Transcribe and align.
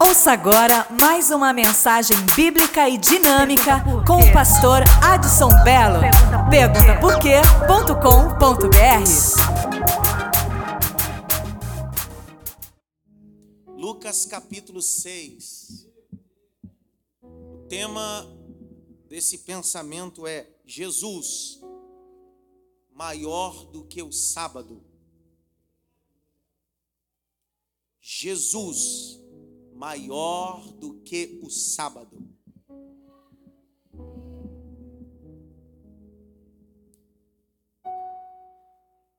Ouça 0.00 0.32
agora 0.32 0.86
mais 0.98 1.30
uma 1.30 1.52
mensagem 1.52 2.16
bíblica 2.34 2.88
e 2.88 2.96
dinâmica 2.96 3.84
com 4.06 4.16
o 4.16 4.32
pastor 4.32 4.82
Adson 5.02 5.50
Belo. 5.64 6.00
Pergunta 6.48 6.98
por 6.98 7.18
quê.com.br. 7.18 7.98
Lucas 13.76 14.24
capítulo 14.24 14.80
6. 14.80 15.86
O 17.22 17.66
tema 17.68 18.26
desse 19.10 19.38
pensamento 19.38 20.26
é 20.26 20.48
Jesus 20.64 21.60
maior 22.94 23.66
do 23.66 23.84
que 23.84 24.02
o 24.02 24.10
sábado. 24.10 24.87
Jesus 28.10 29.22
maior 29.74 30.66
do 30.72 30.94
que 31.02 31.38
o 31.42 31.50
sábado. 31.50 32.26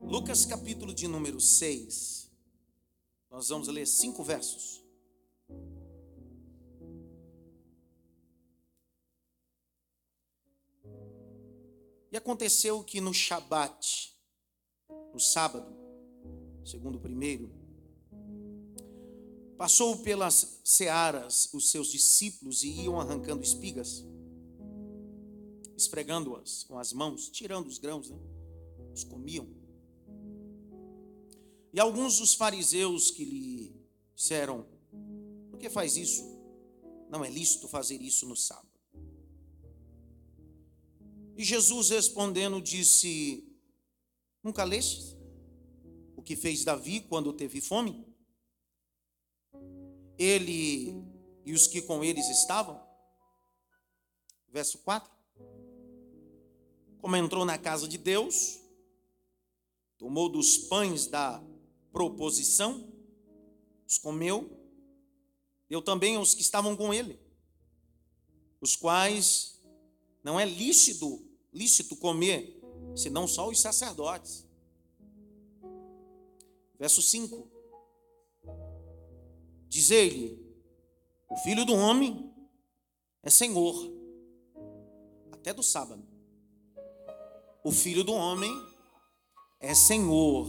Lucas 0.01 0.43
capítulo 0.43 0.91
de 0.91 1.07
número 1.07 1.39
6. 1.39 2.31
Nós 3.29 3.49
vamos 3.49 3.67
ler 3.67 3.85
cinco 3.85 4.23
versos. 4.23 4.83
E 12.11 12.17
aconteceu 12.17 12.83
que 12.83 12.99
no 12.99 13.13
Shabat, 13.13 14.17
no 15.13 15.19
sábado, 15.19 15.77
segundo 16.65 16.95
o 16.95 16.99
primeiro, 16.99 17.58
Passou 19.59 19.97
pelas 19.97 20.61
searas 20.63 21.53
os 21.53 21.69
seus 21.69 21.91
discípulos 21.91 22.63
e 22.63 22.83
iam 22.83 22.97
arrancando 22.97 23.43
espigas, 23.43 24.05
esfregando-as 25.75 26.63
com 26.63 26.79
as 26.79 26.93
mãos, 26.93 27.27
tirando 27.27 27.67
os 27.67 27.77
grãos, 27.77 28.09
né? 28.09 28.17
Os 28.93 29.03
comiam. 29.03 29.49
E 31.73 31.79
alguns 31.79 32.19
dos 32.19 32.33
fariseus 32.33 33.11
que 33.11 33.25
lhe 33.25 33.75
disseram: 34.15 34.65
Por 35.51 35.59
que 35.59 35.69
faz 35.69 35.97
isso? 35.97 36.23
Não 37.09 37.25
é 37.25 37.29
lícito 37.29 37.67
fazer 37.67 38.01
isso 38.01 38.25
no 38.25 38.37
sábado. 38.37 38.79
E 41.35 41.43
Jesus 41.43 41.89
respondendo 41.89 42.61
disse: 42.61 43.45
Nunca 44.41 44.63
leste 44.63 45.17
o 46.15 46.21
que 46.21 46.37
fez 46.37 46.63
Davi 46.63 47.01
quando 47.01 47.33
teve 47.33 47.59
fome? 47.59 48.08
Ele 50.19 51.01
e 51.45 51.53
os 51.53 51.65
que 51.65 51.81
com 51.81 52.03
eles 52.03 52.27
estavam? 52.29 52.79
Verso 54.49 54.77
4. 54.79 55.09
Como 57.01 57.15
entrou 57.15 57.45
na 57.45 57.57
casa 57.57 57.87
de 57.87 57.97
Deus, 57.97 58.59
tomou 59.97 60.27
dos 60.27 60.57
pães 60.57 61.07
da 61.07 61.41
proposição, 61.93 62.91
os 63.87 63.97
comeu, 63.97 64.51
deu 65.69 65.81
também 65.81 66.17
aos 66.17 66.33
que 66.33 66.41
estavam 66.41 66.75
com 66.75 66.93
ele, 66.93 67.17
os 68.59 68.75
quais 68.75 69.63
não 70.21 70.37
é 70.37 70.45
lícito, 70.45 71.25
lícito 71.53 71.95
comer, 71.95 72.61
senão 72.95 73.27
só 73.27 73.47
os 73.47 73.61
sacerdotes. 73.61 74.45
Verso 76.77 77.01
5 77.01 77.58
Diz 79.69 79.91
ele: 79.91 80.37
o 81.29 81.37
filho 81.37 81.63
do 81.63 81.75
homem 81.75 82.33
é 83.21 83.29
senhor, 83.29 83.75
até 85.31 85.53
do 85.53 85.61
sábado. 85.61 86.03
O 87.63 87.71
filho 87.71 88.03
do 88.03 88.13
homem 88.13 88.51
é 89.59 89.75
senhor, 89.75 90.47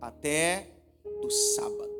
até 0.00 0.68
do 1.22 1.30
sábado. 1.30 1.94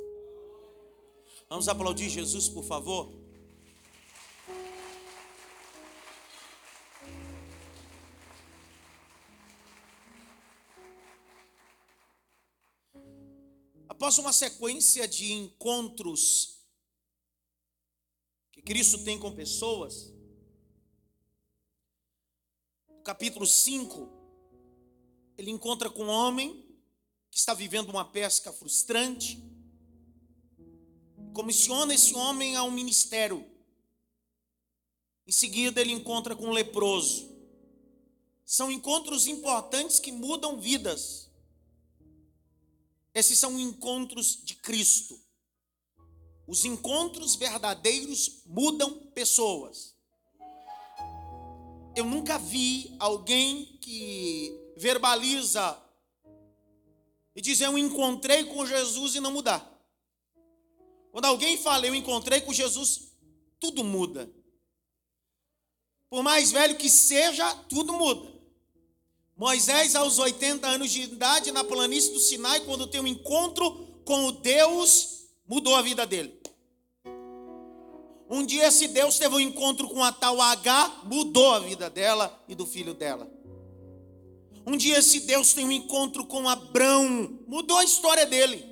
Vamos 1.49 1.69
aplaudir 1.69 2.11
Jesus, 2.11 2.49
por 2.49 2.65
favor? 2.65 3.24
Após 14.05 14.19
uma 14.19 14.35
sequência 14.35 15.09
de 15.09 15.33
encontros 15.33 16.59
que 18.53 18.61
Cristo 18.61 19.03
tem 19.03 19.19
com 19.19 19.35
pessoas, 19.35 20.13
no 22.87 23.03
capítulo 23.03 23.47
5, 23.47 24.07
ele 25.39 25.51
encontra 25.51 25.89
com 25.89 26.05
um 26.05 26.11
homem 26.11 26.69
que 27.31 27.39
está 27.39 27.55
vivendo 27.55 27.89
uma 27.89 28.05
pesca 28.05 28.53
frustrante, 28.53 29.43
comissiona 31.33 31.95
esse 31.95 32.15
homem 32.15 32.57
a 32.57 32.63
um 32.63 32.71
ministério. 32.71 33.43
Em 35.27 35.33
seguida, 35.33 35.81
ele 35.81 35.93
encontra 35.93 36.37
com 36.37 36.49
um 36.49 36.53
leproso. 36.53 37.35
São 38.45 38.71
encontros 38.71 39.27
importantes 39.27 39.99
que 39.99 40.13
mudam 40.13 40.61
vidas. 40.61 41.31
Esses 43.15 43.39
são 43.39 43.59
encontros 43.59 44.43
de 44.45 44.57
Cristo. 44.57 45.19
Os 46.47 46.65
encontros 46.65 47.37
verdadeiros 47.37 48.43
mudam 48.45 49.07
pessoas. 49.15 49.95
Eu 51.97 52.05
nunca 52.05 52.39
vi 52.39 52.95
alguém 52.99 53.79
que 53.81 54.53
verbaliza 54.77 55.81
e 57.37 57.41
diz 57.41 57.61
eu 57.61 57.77
encontrei 57.79 58.45
com 58.45 58.67
Jesus 58.67 59.15
e 59.15 59.21
não 59.21 59.33
mudar. 59.33 59.71
Quando 61.11 61.27
alguém 61.27 61.57
fala 61.57 61.87
eu 61.87 61.95
encontrei 61.95 62.41
com 62.41 62.53
Jesus, 62.53 63.13
tudo 63.61 63.85
muda. 63.85 64.31
Por 66.11 66.23
mais 66.23 66.53
velho 66.53 66.77
que 66.77 66.91
seja, 66.91 67.55
tudo 67.69 67.93
muda. 67.93 68.34
Moisés, 69.37 69.97
aos 69.97 70.19
80 70.19 70.67
anos 70.67 70.93
de 70.93 71.03
idade, 71.03 71.51
na 71.51 71.65
planície 71.65 72.13
do 72.13 72.21
Sinai, 72.21 72.61
quando 72.61 72.87
tem 72.87 73.01
um 73.01 73.07
encontro 73.07 73.71
com 74.05 74.27
o 74.27 74.33
Deus, 74.33 75.27
mudou 75.47 75.75
a 75.75 75.83
vida 75.83 76.07
dele. 76.07 76.41
Um 78.31 78.47
dia, 78.47 78.69
esse 78.69 78.89
Deus 78.89 79.19
teve 79.19 79.35
um 79.35 79.41
encontro 79.41 79.89
com 79.89 80.03
a 80.05 80.13
tal 80.13 80.41
H, 80.41 81.03
mudou 81.05 81.53
a 81.53 81.59
vida 81.59 81.91
dela 81.91 82.45
e 82.49 82.55
do 82.55 82.65
filho 82.65 82.95
dela. 82.95 83.29
Um 84.65 84.77
dia, 84.77 84.99
esse 84.99 85.21
Deus 85.21 85.53
tem 85.53 85.65
um 85.65 85.73
encontro 85.73 86.25
com 86.27 86.49
Abrão, 86.49 87.39
mudou 87.47 87.77
a 87.77 87.85
história 87.85 88.25
dele. 88.25 88.65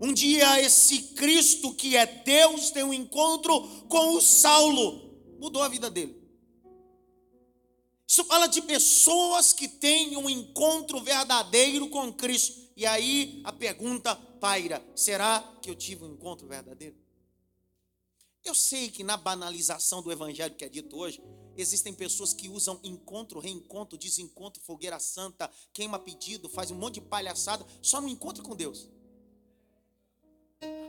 Um 0.00 0.14
dia, 0.14 0.60
esse 0.62 1.14
Cristo 1.14 1.74
que 1.74 1.94
é 1.94 2.06
Deus 2.06 2.70
tem 2.70 2.82
um 2.82 2.92
encontro 2.92 3.60
com 3.88 4.14
o 4.14 4.20
Saulo, 4.20 5.14
mudou 5.38 5.62
a 5.62 5.68
vida 5.68 5.90
dele. 5.90 6.15
Isso 8.06 8.24
fala 8.24 8.46
de 8.46 8.62
pessoas 8.62 9.52
que 9.52 9.66
têm 9.66 10.16
um 10.16 10.30
encontro 10.30 11.00
verdadeiro 11.00 11.88
com 11.88 12.12
Cristo. 12.12 12.70
E 12.76 12.86
aí 12.86 13.40
a 13.44 13.52
pergunta 13.52 14.14
paira: 14.14 14.84
será 14.94 15.40
que 15.60 15.68
eu 15.68 15.74
tive 15.74 16.04
um 16.04 16.12
encontro 16.12 16.46
verdadeiro? 16.46 16.96
Eu 18.44 18.54
sei 18.54 18.88
que 18.88 19.02
na 19.02 19.16
banalização 19.16 20.00
do 20.00 20.12
evangelho 20.12 20.54
que 20.54 20.64
é 20.64 20.68
dito 20.68 20.96
hoje, 20.96 21.20
existem 21.56 21.92
pessoas 21.92 22.32
que 22.32 22.48
usam 22.48 22.78
encontro, 22.84 23.40
reencontro, 23.40 23.98
desencontro, 23.98 24.62
fogueira 24.62 25.00
santa, 25.00 25.50
queima 25.72 25.98
pedido, 25.98 26.48
faz 26.48 26.70
um 26.70 26.76
monte 26.76 26.94
de 26.94 27.00
palhaçada, 27.00 27.66
só 27.82 28.00
no 28.00 28.08
encontro 28.08 28.44
com 28.44 28.54
Deus. 28.54 28.88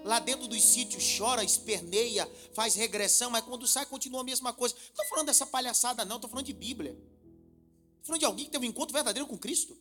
Lá 0.03 0.19
dentro 0.19 0.47
dos 0.47 0.64
sítios 0.64 1.17
chora, 1.17 1.43
esperneia, 1.43 2.31
faz 2.53 2.75
regressão, 2.75 3.29
mas 3.29 3.43
quando 3.43 3.67
sai 3.67 3.85
continua 3.85 4.22
a 4.22 4.23
mesma 4.23 4.53
coisa. 4.53 4.73
Não 4.75 4.81
estou 4.81 5.05
falando 5.08 5.25
dessa 5.25 5.46
palhaçada, 5.46 6.05
não, 6.05 6.16
estou 6.16 6.29
falando 6.29 6.46
de 6.46 6.53
Bíblia. 6.53 6.91
Estou 6.91 8.05
falando 8.05 8.19
de 8.19 8.25
alguém 8.25 8.46
que 8.46 8.52
teve 8.52 8.66
um 8.66 8.69
encontro 8.69 8.93
verdadeiro 8.93 9.28
com 9.28 9.37
Cristo, 9.37 9.78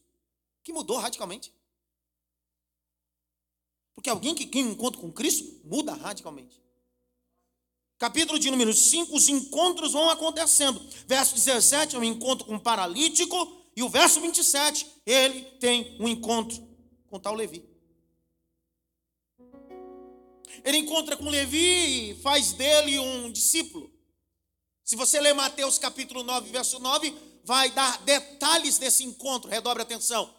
que 0.64 0.72
mudou 0.72 0.98
radicalmente. 0.98 1.54
Porque 3.94 4.10
alguém 4.10 4.34
que 4.34 4.46
tem 4.46 4.64
um 4.64 4.72
encontro 4.72 5.00
com 5.00 5.12
Cristo 5.12 5.60
muda 5.64 5.94
radicalmente. 5.94 6.60
Capítulo 7.98 8.38
de 8.38 8.50
número 8.50 8.74
5, 8.74 9.16
os 9.16 9.28
encontros 9.28 9.92
vão 9.92 10.10
acontecendo. 10.10 10.78
Verso 11.06 11.34
17 11.34 11.96
é 11.96 11.98
um 11.98 12.04
encontro 12.04 12.46
com 12.46 12.54
um 12.54 12.58
paralítico. 12.58 13.64
E 13.74 13.82
o 13.82 13.88
verso 13.88 14.20
27, 14.20 14.86
ele 15.06 15.42
tem 15.60 15.96
um 16.00 16.08
encontro 16.08 16.66
com 17.06 17.18
tal 17.18 17.34
Levi. 17.34 17.75
Ele 20.64 20.78
encontra 20.78 21.16
com 21.16 21.28
Levi 21.28 22.10
e 22.10 22.14
faz 22.22 22.52
dele 22.52 22.98
um 22.98 23.30
discípulo. 23.30 23.92
Se 24.84 24.96
você 24.96 25.20
ler 25.20 25.34
Mateus 25.34 25.78
capítulo 25.78 26.22
9, 26.22 26.50
verso 26.50 26.78
9, 26.78 27.14
vai 27.44 27.70
dar 27.70 28.02
detalhes 28.02 28.78
desse 28.78 29.04
encontro, 29.04 29.50
redobre 29.50 29.82
atenção. 29.82 30.32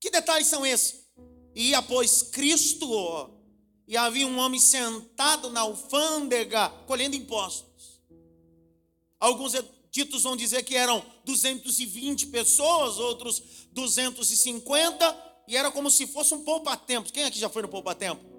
Que 0.00 0.10
detalhes 0.10 0.48
são 0.48 0.66
esses? 0.66 1.06
E 1.54 1.74
após 1.74 2.22
Cristo 2.22 3.38
e 3.86 3.96
havia 3.96 4.26
um 4.26 4.38
homem 4.38 4.58
sentado 4.58 5.50
na 5.50 5.60
alfândega 5.60 6.68
colhendo 6.86 7.14
impostos. 7.14 8.00
Alguns 9.20 9.52
ditos 9.90 10.22
vão 10.22 10.36
dizer 10.36 10.64
que 10.64 10.74
eram 10.74 11.04
220 11.24 12.28
pessoas, 12.28 12.98
outros 12.98 13.42
250, 13.72 15.32
e 15.46 15.56
era 15.56 15.70
como 15.70 15.90
se 15.90 16.06
fosse 16.06 16.32
um 16.34 16.42
poupa-tempo. 16.42 17.12
Quem 17.12 17.24
aqui 17.24 17.38
já 17.38 17.48
foi 17.48 17.62
no 17.62 17.68
poupa-tempo? 17.68 18.31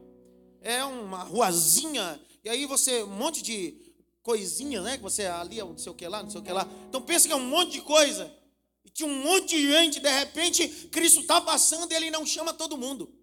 É 0.63 0.83
uma 0.83 1.23
ruazinha, 1.23 2.19
e 2.43 2.49
aí 2.49 2.65
você, 2.65 3.03
um 3.03 3.07
monte 3.07 3.43
de 3.43 3.93
coisinha, 4.23 4.81
né? 4.81 4.97
Que 4.97 5.03
você 5.03 5.25
ali, 5.25 5.59
não 5.59 5.77
sei 5.77 5.91
o 5.91 5.95
que 5.95 6.07
lá, 6.07 6.23
não 6.23 6.29
sei 6.29 6.39
o 6.39 6.43
que 6.43 6.51
lá. 6.51 6.67
Então 6.87 7.01
pensa 7.01 7.27
que 7.27 7.33
é 7.33 7.35
um 7.35 7.45
monte 7.45 7.73
de 7.73 7.81
coisa. 7.81 8.33
E 8.83 8.89
tinha 8.89 9.07
um 9.07 9.23
monte 9.23 9.49
de 9.49 9.71
gente, 9.71 9.99
de 9.99 10.09
repente, 10.09 10.67
Cristo 10.87 11.19
está 11.19 11.41
passando 11.41 11.91
e 11.91 11.95
ele 11.95 12.09
não 12.09 12.25
chama 12.25 12.53
todo 12.53 12.77
mundo. 12.77 13.13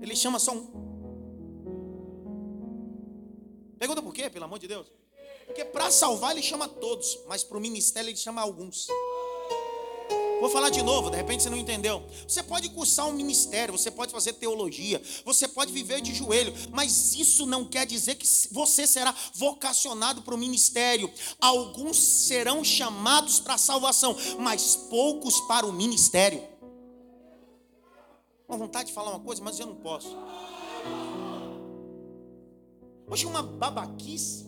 Ele 0.00 0.14
chama 0.14 0.38
só 0.38 0.52
um. 0.52 0.86
Pergunta 3.78 4.02
por 4.02 4.12
quê, 4.12 4.28
pelo 4.28 4.44
amor 4.44 4.58
de 4.58 4.66
Deus? 4.66 4.90
Porque 5.46 5.64
para 5.64 5.90
salvar 5.90 6.32
ele 6.32 6.42
chama 6.42 6.68
todos, 6.68 7.18
mas 7.26 7.44
para 7.44 7.56
o 7.56 7.60
ministério 7.60 8.10
ele 8.10 8.16
chama 8.16 8.42
alguns. 8.42 8.88
Vou 10.40 10.50
falar 10.50 10.70
de 10.70 10.82
novo, 10.82 11.10
de 11.10 11.16
repente 11.16 11.42
você 11.42 11.50
não 11.50 11.56
entendeu. 11.56 12.02
Você 12.26 12.42
pode 12.42 12.68
cursar 12.70 13.06
um 13.08 13.12
ministério, 13.12 13.76
você 13.76 13.90
pode 13.90 14.12
fazer 14.12 14.34
teologia, 14.34 15.02
você 15.24 15.48
pode 15.48 15.72
viver 15.72 16.00
de 16.00 16.14
joelho, 16.14 16.52
mas 16.72 17.14
isso 17.14 17.46
não 17.46 17.64
quer 17.64 17.86
dizer 17.86 18.16
que 18.16 18.26
você 18.50 18.86
será 18.86 19.14
vocacionado 19.34 20.22
para 20.22 20.34
o 20.34 20.38
ministério. 20.38 21.10
Alguns 21.40 21.96
serão 21.98 22.62
chamados 22.62 23.40
para 23.40 23.54
a 23.54 23.58
salvação, 23.58 24.16
mas 24.38 24.76
poucos 24.76 25.40
para 25.42 25.66
o 25.66 25.72
ministério. 25.72 26.42
Uma 28.48 28.58
vontade 28.58 28.88
de 28.88 28.94
falar 28.94 29.10
uma 29.10 29.20
coisa, 29.20 29.42
mas 29.42 29.58
eu 29.58 29.66
não 29.66 29.76
posso. 29.76 30.16
Hoje 33.08 33.24
uma 33.24 33.42
babaquice 33.42 34.45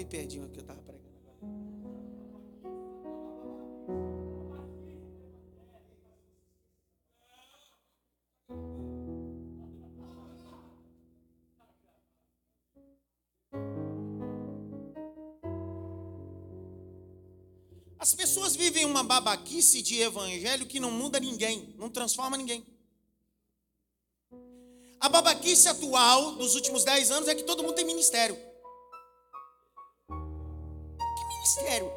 me 0.00 0.06
perdi 0.06 0.40
o 0.40 0.48
que 0.48 0.58
eu 0.58 0.62
estava 0.62 0.80
pregando 0.80 1.00
As 17.98 18.14
pessoas 18.14 18.56
vivem 18.56 18.86
uma 18.86 19.02
babaquice 19.02 19.82
de 19.82 20.00
evangelho 20.00 20.64
que 20.64 20.80
não 20.80 20.90
muda 20.90 21.20
ninguém, 21.20 21.74
não 21.76 21.90
transforma 21.90 22.38
ninguém. 22.38 22.66
A 24.98 25.08
babaquice 25.10 25.68
atual 25.68 26.36
dos 26.36 26.54
últimos 26.54 26.82
dez 26.82 27.10
anos 27.10 27.28
é 27.28 27.34
que 27.34 27.42
todo 27.42 27.62
mundo 27.62 27.74
tem 27.74 27.84
ministério 27.84 28.49
ministério? 31.40 31.90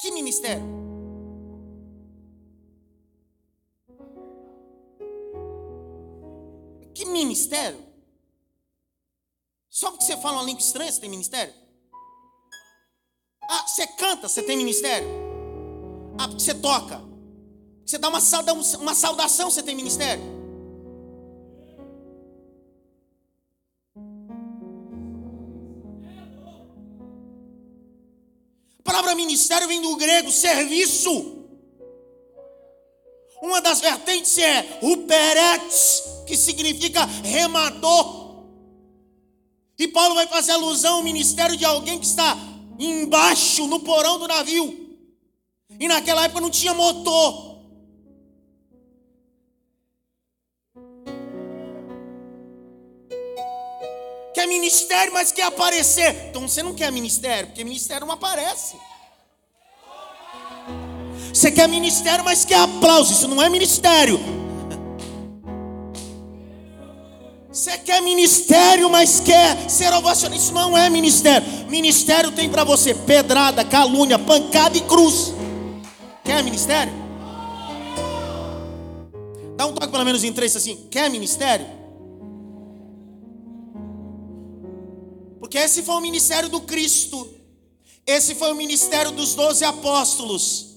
Que 0.00 0.10
ministério? 0.10 0.64
Que 6.94 7.04
ministério? 7.04 7.86
Só 9.68 9.90
porque 9.90 10.04
você 10.04 10.16
fala 10.16 10.38
uma 10.38 10.44
língua 10.44 10.60
estranha, 10.60 10.90
você 10.90 11.00
tem 11.00 11.10
ministério? 11.10 11.54
Ah, 13.42 13.66
você 13.66 13.86
canta, 13.86 14.28
você 14.28 14.42
tem 14.42 14.56
ministério? 14.56 15.08
Ah, 16.18 16.28
porque 16.28 16.42
você 16.42 16.54
toca. 16.54 17.00
Você 17.84 17.98
dá 17.98 18.08
uma 18.08 18.20
uma 18.78 18.94
saudação 18.94 19.50
você 19.50 19.62
tem 19.62 19.74
ministério? 19.74 20.31
Ministério 29.32 29.66
vem 29.66 29.80
do 29.80 29.96
grego 29.96 30.30
serviço. 30.30 31.38
Uma 33.40 33.60
das 33.60 33.80
vertentes 33.80 34.36
é 34.38 34.78
ruperetes, 34.80 36.02
que 36.26 36.36
significa 36.36 37.04
remador. 37.24 38.44
E 39.78 39.88
Paulo 39.88 40.14
vai 40.14 40.28
fazer 40.28 40.52
alusão 40.52 40.96
ao 40.96 41.02
ministério 41.02 41.56
de 41.56 41.64
alguém 41.64 41.98
que 41.98 42.06
está 42.06 42.36
embaixo, 42.78 43.66
no 43.66 43.80
porão 43.80 44.18
do 44.18 44.28
navio. 44.28 44.98
E 45.80 45.88
naquela 45.88 46.24
época 46.24 46.40
não 46.40 46.50
tinha 46.50 46.74
motor. 46.74 47.52
Quer 54.34 54.46
ministério, 54.46 55.12
mas 55.12 55.32
quer 55.32 55.44
aparecer. 55.44 56.28
Então 56.28 56.46
você 56.46 56.62
não 56.62 56.74
quer 56.74 56.92
ministério, 56.92 57.48
porque 57.48 57.64
ministério 57.64 58.06
não 58.06 58.14
aparece. 58.14 58.76
Você 61.32 61.50
quer 61.50 61.66
ministério, 61.68 62.24
mas 62.24 62.44
quer 62.44 62.58
aplauso. 62.58 63.12
Isso 63.12 63.26
não 63.26 63.42
é 63.42 63.48
ministério. 63.48 64.20
Você 67.50 67.76
quer 67.78 68.00
ministério, 68.02 68.88
mas 68.90 69.20
quer 69.20 69.68
ser 69.68 69.92
ovacionado. 69.92 70.40
Isso 70.40 70.52
não 70.52 70.76
é 70.76 70.90
ministério. 70.90 71.46
Ministério 71.68 72.32
tem 72.32 72.50
para 72.50 72.64
você 72.64 72.94
pedrada, 72.94 73.64
calúnia, 73.64 74.18
pancada 74.18 74.76
e 74.76 74.80
cruz. 74.82 75.32
Quer 76.24 76.42
ministério? 76.44 76.92
Dá 79.56 79.66
um 79.66 79.72
toque 79.72 79.92
pelo 79.92 80.04
menos 80.04 80.24
em 80.24 80.32
três 80.32 80.54
assim. 80.54 80.86
Quer 80.90 81.10
ministério? 81.10 81.66
Porque 85.38 85.58
esse 85.58 85.82
foi 85.82 85.94
o 85.94 86.00
ministério 86.00 86.48
do 86.48 86.60
Cristo. 86.60 87.28
Esse 88.06 88.34
foi 88.34 88.50
o 88.50 88.54
ministério 88.54 89.12
dos 89.12 89.34
doze 89.34 89.64
apóstolos. 89.64 90.71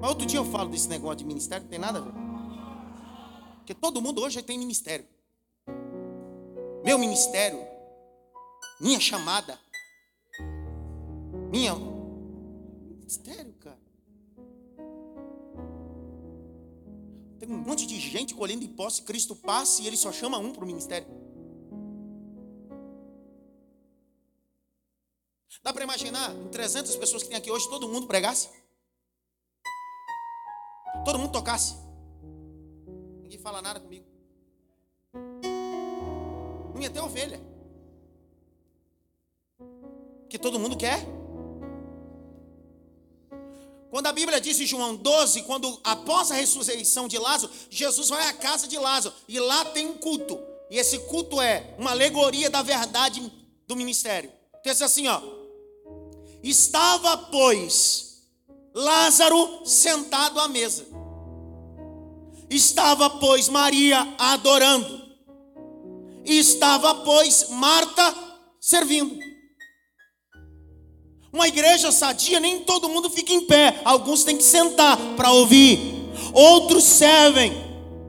Mas 0.00 0.10
outro 0.10 0.26
dia 0.26 0.38
eu 0.38 0.44
falo 0.44 0.70
desse 0.70 0.88
negócio 0.88 1.16
de 1.16 1.24
ministério, 1.24 1.64
não 1.64 1.70
tem 1.70 1.78
nada 1.78 1.98
a 1.98 2.02
ver. 2.02 2.12
Porque 3.58 3.74
todo 3.74 4.00
mundo 4.00 4.22
hoje 4.22 4.40
tem 4.42 4.58
ministério. 4.58 5.06
Meu 6.84 6.98
ministério, 6.98 7.58
minha 8.80 9.00
chamada, 9.00 9.58
minha. 11.50 11.74
Ministério, 11.74 13.52
cara. 13.54 13.78
Tem 17.38 17.48
um 17.50 17.58
monte 17.58 17.86
de 17.86 17.98
gente 17.98 18.34
colhendo 18.34 18.64
impostos, 18.64 19.04
Cristo 19.04 19.34
passa 19.34 19.82
e 19.82 19.86
ele 19.86 19.96
só 19.96 20.12
chama 20.12 20.38
um 20.38 20.52
para 20.52 20.64
o 20.64 20.66
ministério. 20.66 21.08
Dá 25.62 25.72
para 25.72 25.84
imaginar, 25.84 26.34
em 26.34 26.48
300 26.48 26.96
pessoas 26.96 27.22
que 27.22 27.28
tem 27.28 27.36
aqui 27.36 27.50
hoje, 27.50 27.68
todo 27.68 27.88
mundo 27.88 28.06
pregasse? 28.06 28.48
Todo 31.04 31.18
mundo 31.18 31.32
tocasse. 31.32 31.74
Ninguém 33.22 33.38
fala 33.38 33.60
nada 33.60 33.80
comigo. 33.80 34.06
Não 36.74 36.80
ia 36.80 36.90
ter 36.90 37.00
ovelha. 37.00 37.40
Que 40.28 40.38
todo 40.38 40.58
mundo 40.58 40.76
quer. 40.76 41.04
Quando 43.90 44.06
a 44.06 44.12
Bíblia 44.12 44.40
diz 44.40 44.60
em 44.60 44.66
João 44.66 44.94
12, 44.94 45.42
quando 45.42 45.80
após 45.82 46.30
a 46.30 46.34
ressurreição 46.34 47.08
de 47.08 47.18
Lázaro, 47.18 47.52
Jesus 47.70 48.10
vai 48.10 48.28
à 48.28 48.34
casa 48.34 48.68
de 48.68 48.78
Lázaro 48.78 49.14
e 49.26 49.40
lá 49.40 49.64
tem 49.66 49.86
um 49.86 49.94
culto. 49.94 50.38
E 50.70 50.78
esse 50.78 50.98
culto 51.00 51.40
é 51.40 51.74
uma 51.78 51.90
alegoria 51.90 52.50
da 52.50 52.62
verdade 52.62 53.32
do 53.66 53.74
ministério. 53.74 54.30
Então 54.60 54.72
diz 54.72 54.82
assim, 54.82 55.08
ó: 55.08 55.22
Estava, 56.42 57.16
pois, 57.16 58.07
Lázaro 58.78 59.62
sentado 59.64 60.38
à 60.38 60.46
mesa. 60.46 60.86
Estava, 62.48 63.10
pois, 63.10 63.48
Maria 63.48 64.14
adorando. 64.16 65.02
E 66.24 66.38
estava, 66.38 66.94
pois, 66.94 67.48
Marta 67.48 68.14
servindo. 68.60 69.18
Uma 71.32 71.48
igreja 71.48 71.90
sadia, 71.90 72.38
nem 72.38 72.62
todo 72.62 72.88
mundo 72.88 73.10
fica 73.10 73.32
em 73.32 73.44
pé. 73.46 73.80
Alguns 73.84 74.22
têm 74.22 74.36
que 74.36 74.44
sentar 74.44 74.96
para 75.16 75.32
ouvir. 75.32 75.80
Outros 76.32 76.84
servem. 76.84 77.52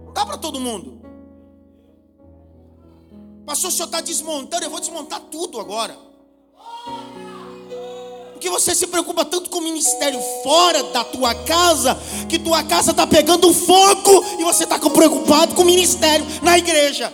Não 0.05 0.13
dá 0.13 0.23
para 0.23 0.37
todo 0.37 0.59
mundo. 0.59 1.01
Pastor, 3.43 3.69
o 3.69 3.73
senhor 3.73 3.87
está 3.87 4.01
desmontando, 4.01 4.65
eu 4.65 4.69
vou 4.69 4.79
desmontar 4.79 5.19
tudo 5.31 5.59
agora. 5.59 6.08
Porque 8.39 8.49
você 8.49 8.73
se 8.73 8.87
preocupa 8.87 9.25
tanto 9.25 9.49
com 9.49 9.57
o 9.57 9.61
ministério 9.61 10.17
fora 10.41 10.81
da 10.93 11.03
tua 11.03 11.35
casa, 11.35 11.93
que 12.29 12.39
tua 12.39 12.63
casa 12.63 12.91
está 12.91 13.05
pegando 13.05 13.53
fogo 13.53 14.23
e 14.39 14.45
você 14.45 14.63
está 14.63 14.79
preocupado 14.79 15.53
com 15.55 15.61
o 15.61 15.65
ministério 15.65 16.25
na 16.41 16.57
igreja. 16.57 17.13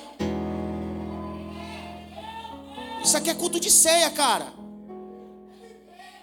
Isso 3.04 3.18
aqui 3.18 3.32
é 3.32 3.34
culto 3.34 3.60
de 3.60 3.72
ceia, 3.72 4.12
cara. 4.12 4.54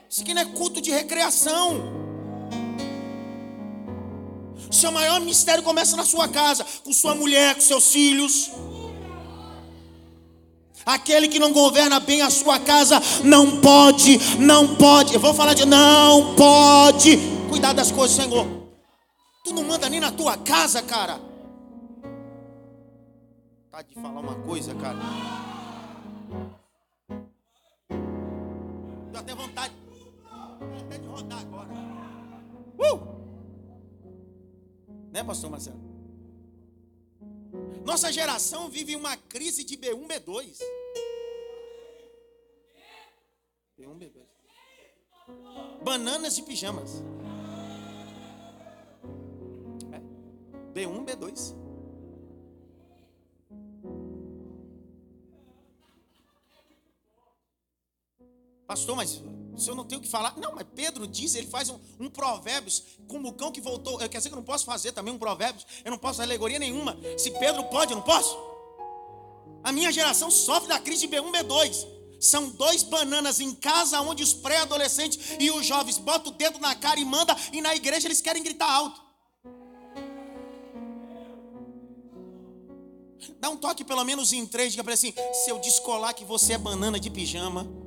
Isso 0.09 0.23
aqui 0.23 0.33
não 0.33 0.43
é 0.43 0.45
culto 0.45 0.81
de 0.81 0.93
recreação. 0.93 1.83
Seu 4.71 4.93
maior 4.93 5.21
mistério 5.21 5.65
começa 5.65 5.97
na 5.97 6.05
sua 6.05 6.29
casa, 6.29 6.65
com 6.85 6.93
sua 6.93 7.17
mulher, 7.17 7.57
com 7.57 7.61
seus 7.61 7.89
filhos. 7.89 8.53
Aquele 10.85 11.29
que 11.29 11.39
não 11.39 11.53
governa 11.53 12.01
bem 12.01 12.23
a 12.23 12.31
sua 12.31 12.59
casa 12.59 13.01
não 13.23 13.61
pode, 13.61 14.19
não 14.39 14.75
pode. 14.77 15.15
Eu 15.15 15.21
vou 15.21 15.33
falar 15.33 15.55
de 15.55 15.65
não 15.65 16.35
pode 16.35 17.19
cuidar 17.49 17.73
das 17.73 17.91
coisas, 17.91 18.17
Senhor. 18.17 18.47
Tu 19.45 19.53
não 19.53 19.65
manda 19.65 19.89
nem 19.89 20.01
na 20.01 20.11
tua 20.11 20.37
casa, 20.37 20.83
cara. 20.83 21.21
Tá 23.71 23.83
de 23.83 23.95
falar 23.95 24.21
uma 24.21 24.35
coisa, 24.37 24.75
cara. 24.75 24.99
Deu 29.11 29.21
até 29.21 29.35
vontade, 29.35 29.75
até 30.81 30.99
de 30.99 31.07
rodar 31.07 31.41
agora. 31.41 31.69
Uh! 32.79 33.13
Né, 35.13 35.23
pastor 35.23 35.51
Marcelo? 35.51 35.92
Nossa 37.85 38.13
geração 38.13 38.69
vive 38.69 38.95
uma 38.95 39.17
crise 39.17 39.65
de 39.65 39.77
B1, 39.77 40.07
B2. 40.07 40.59
B1, 43.79 43.99
B2. 43.99 44.23
Bananas 45.83 46.39
e 46.39 46.43
pijamas. 46.43 47.03
É. 49.93 50.01
B1, 50.73 51.05
B2. 51.05 51.63
Pastor, 58.67 58.97
mas 58.97 59.23
o 59.55 59.61
senhor 59.61 59.77
não 59.77 59.85
tem 59.85 59.99
o 59.99 60.01
que 60.01 60.09
falar. 60.09 60.37
Não, 60.39 60.55
mas 60.55 60.67
Pedro 60.75 61.07
diz, 61.07 61.35
ele 61.35 61.47
faz 61.47 61.69
um, 61.69 61.79
um 62.01 62.09
provérbios, 62.09 62.83
como 63.07 63.29
o 63.29 63.33
cão 63.33 63.53
que 63.53 63.61
voltou. 63.61 63.99
Quer 63.99 64.09
dizer 64.09 64.29
que 64.29 64.35
eu 64.35 64.39
não 64.39 64.45
posso 64.45 64.65
fazer 64.65 64.93
também 64.93 65.13
um 65.13 65.19
provérbios, 65.19 65.67
eu 65.85 65.91
não 65.91 65.99
posso 65.99 66.23
alegoria 66.23 66.59
nenhuma. 66.59 66.97
Se 67.19 67.31
Pedro 67.33 67.65
pode, 67.65 67.93
eu 67.93 67.97
não 67.97 68.05
posso. 68.05 68.37
A 69.63 69.71
minha 69.71 69.93
geração 69.93 70.31
sofre 70.31 70.69
da 70.69 70.79
crise 70.79 71.07
de 71.07 71.17
B1, 71.17 71.31
B2. 71.31 71.87
São 72.19 72.51
dois 72.51 72.83
bananas 72.83 73.41
em 73.41 73.53
casa 73.55 74.01
onde 74.01 74.23
os 74.23 74.33
pré-adolescentes 74.33 75.37
e 75.41 75.51
os 75.51 75.67
jovens 75.67 75.99
botam 75.99 76.33
o 76.33 76.35
dedo 76.35 76.59
na 76.61 76.75
cara 76.75 76.99
e 76.99 77.05
manda 77.05 77.37
e 77.53 77.61
na 77.61 77.75
igreja 77.75 78.07
eles 78.07 78.21
querem 78.21 78.43
gritar 78.43 78.71
alto. 78.71 79.03
Dá 83.39 83.51
um 83.51 83.57
toque 83.57 83.85
pelo 83.85 84.05
menos 84.05 84.33
em 84.33 84.47
três, 84.47 84.73
diga 84.73 84.85
para 84.85 84.95
assim: 84.95 85.13
se 85.33 85.51
eu 85.51 85.59
descolar 85.59 86.15
que 86.15 86.25
você 86.25 86.55
é 86.55 86.59
banana 86.59 86.99
de 86.99 87.11
pijama, 87.11 87.82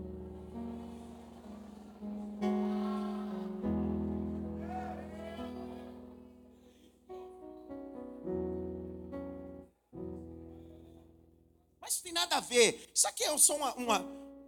aqui 13.36 13.38
é 13.38 13.38
só 13.38 13.56
uma, 13.56 13.74
uma, 13.76 14.00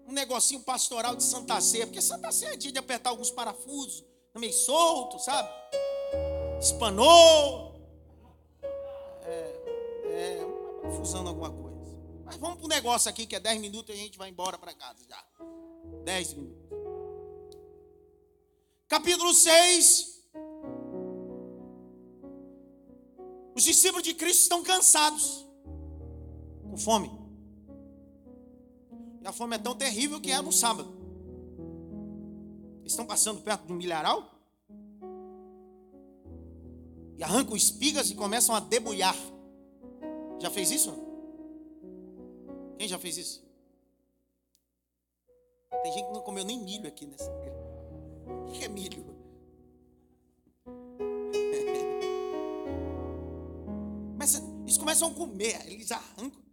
um 0.07 0.13
negocinho 0.13 0.61
pastoral 0.61 1.15
de 1.15 1.23
Santa 1.23 1.59
Ceia, 1.59 1.85
porque 1.85 2.01
Santa 2.01 2.31
Ceia 2.31 2.53
é 2.53 2.57
dia 2.57 2.71
de 2.71 2.79
apertar 2.79 3.09
alguns 3.09 3.29
parafusos, 3.29 4.03
tá 4.33 4.39
meio 4.39 4.53
solto, 4.53 5.19
sabe? 5.19 5.49
Espanou. 6.59 7.75
É, 9.23 9.35
é 10.05 10.45
confusão 10.81 11.27
alguma 11.27 11.51
coisa. 11.51 11.77
Mas 12.25 12.37
vamos 12.37 12.59
para 12.59 12.67
negócio 12.67 13.09
aqui 13.09 13.25
que 13.25 13.35
é 13.35 13.39
10 13.39 13.61
minutos 13.61 13.93
e 13.93 13.99
a 13.99 14.01
gente 14.01 14.17
vai 14.17 14.29
embora 14.29 14.57
para 14.57 14.73
casa 14.73 15.03
já. 15.07 15.23
10 16.03 16.33
minutos. 16.33 16.67
Capítulo 18.87 19.33
6. 19.33 20.17
Os 23.55 23.63
discípulos 23.63 24.03
de 24.03 24.13
Cristo 24.13 24.43
estão 24.43 24.63
cansados, 24.63 25.45
com 26.69 26.77
fome. 26.77 27.26
A 29.27 29.31
fome 29.33 29.57
é 29.57 29.59
tão 29.59 29.75
terrível 29.75 30.21
que 30.21 30.31
é 30.31 30.41
no 30.41 30.53
sábado. 30.53 30.87
Eles 32.79 32.93
estão 32.93 33.05
passando 33.05 33.41
perto 33.41 33.67
de 33.67 33.73
um 33.73 33.75
milharal. 33.75 34.33
E 37.17 37.23
arrancam 37.23 37.57
espigas 37.57 38.09
e 38.09 38.15
começam 38.15 38.55
a 38.55 38.61
debulhar. 38.61 39.17
Já 40.39 40.49
fez 40.49 40.71
isso? 40.71 40.93
Quem 42.77 42.87
já 42.87 42.97
fez 42.97 43.17
isso? 43.17 43.45
Tem 45.83 45.91
gente 45.91 46.07
que 46.07 46.13
não 46.13 46.21
comeu 46.21 46.45
nem 46.45 46.63
milho 46.63 46.87
aqui 46.87 47.05
nessa 47.05 47.29
igreja. 47.29 47.57
O 48.47 48.51
que 48.53 48.63
é 48.63 48.69
milho? 48.69 49.05
Mas 54.17 54.35
eles 54.35 54.77
começam 54.77 55.09
a 55.09 55.13
comer, 55.13 55.69
eles 55.69 55.91
arrancam. 55.91 56.46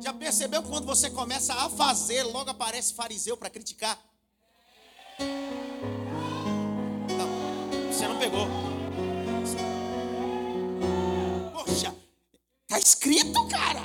Já 0.00 0.12
percebeu 0.12 0.62
que 0.62 0.68
quando 0.68 0.86
você 0.86 1.10
começa 1.10 1.52
a 1.52 1.68
fazer, 1.68 2.22
logo 2.22 2.50
aparece 2.50 2.94
fariseu 2.94 3.36
para 3.36 3.50
criticar? 3.50 3.98
Não, 7.10 7.92
você 7.92 8.06
não 8.06 8.18
pegou. 8.18 8.46
Poxa, 11.52 11.94
tá 12.68 12.78
escrito, 12.78 13.48
cara. 13.48 13.82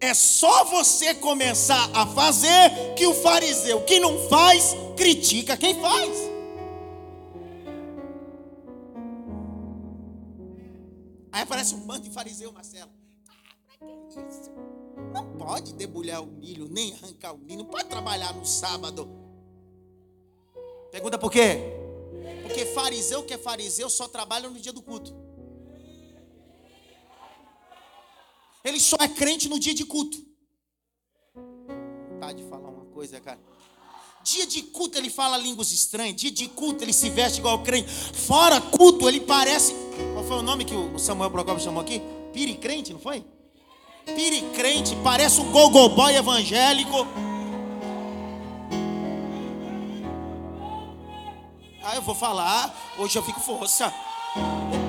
É 0.00 0.14
só 0.14 0.64
você 0.64 1.14
começar 1.14 1.90
a 1.94 2.06
fazer 2.06 2.94
que 2.96 3.06
o 3.06 3.14
fariseu, 3.14 3.84
quem 3.84 4.00
não 4.00 4.28
faz, 4.28 4.74
critica 4.96 5.56
quem 5.56 5.80
faz. 5.80 6.28
Aí 11.30 11.42
aparece 11.42 11.74
um 11.74 11.80
bando 11.80 12.00
de 12.00 12.10
fariseu, 12.10 12.52
Marcelo. 12.52 12.90
Ah, 13.28 13.54
pra 13.66 13.76
que 13.76 14.28
isso? 14.28 14.77
Não 15.12 15.36
pode 15.36 15.72
debulhar 15.74 16.22
o 16.22 16.26
milho, 16.26 16.68
nem 16.68 16.92
arrancar 16.94 17.34
o 17.34 17.38
milho, 17.38 17.60
não 17.60 17.66
pode 17.66 17.88
trabalhar 17.88 18.32
no 18.34 18.44
sábado. 18.44 19.08
Pergunta 20.90 21.18
por 21.18 21.30
quê? 21.30 21.58
Porque 22.42 22.66
fariseu 22.66 23.22
que 23.24 23.34
é 23.34 23.38
fariseu 23.38 23.90
só 23.90 24.08
trabalha 24.08 24.48
no 24.48 24.58
dia 24.58 24.72
do 24.72 24.82
culto. 24.82 25.14
Ele 28.64 28.80
só 28.80 28.96
é 29.00 29.08
crente 29.08 29.48
no 29.48 29.58
dia 29.58 29.74
de 29.74 29.84
culto. 29.84 30.18
Tá 32.20 32.32
de 32.32 32.42
falar 32.44 32.68
uma 32.68 32.86
coisa, 32.86 33.20
cara. 33.20 33.38
Dia 34.22 34.46
de 34.46 34.62
culto 34.62 34.98
ele 34.98 35.08
fala 35.08 35.38
línguas 35.38 35.72
estranhas. 35.72 36.16
Dia 36.16 36.30
de 36.30 36.48
culto 36.48 36.84
ele 36.84 36.92
se 36.92 37.08
veste 37.08 37.38
igual 37.38 37.62
crente. 37.62 37.88
Fora 37.88 38.60
culto 38.60 39.08
ele 39.08 39.20
parece. 39.20 39.72
Qual 40.12 40.24
foi 40.24 40.36
o 40.38 40.42
nome 40.42 40.64
que 40.64 40.74
o 40.74 40.98
Samuel 40.98 41.30
Procopio 41.30 41.62
chamou 41.62 41.82
aqui? 41.82 42.02
Piricrente, 42.32 42.92
não 42.92 43.00
foi? 43.00 43.24
Piricrente, 44.14 44.96
parece 44.96 45.40
um 45.40 45.50
gogoboy 45.50 46.14
evangélico. 46.14 47.06
Ah, 51.82 51.96
eu 51.96 52.02
vou 52.02 52.14
falar, 52.14 52.74
hoje 52.98 53.18
eu 53.18 53.22
fico 53.22 53.40
força. 53.40 53.92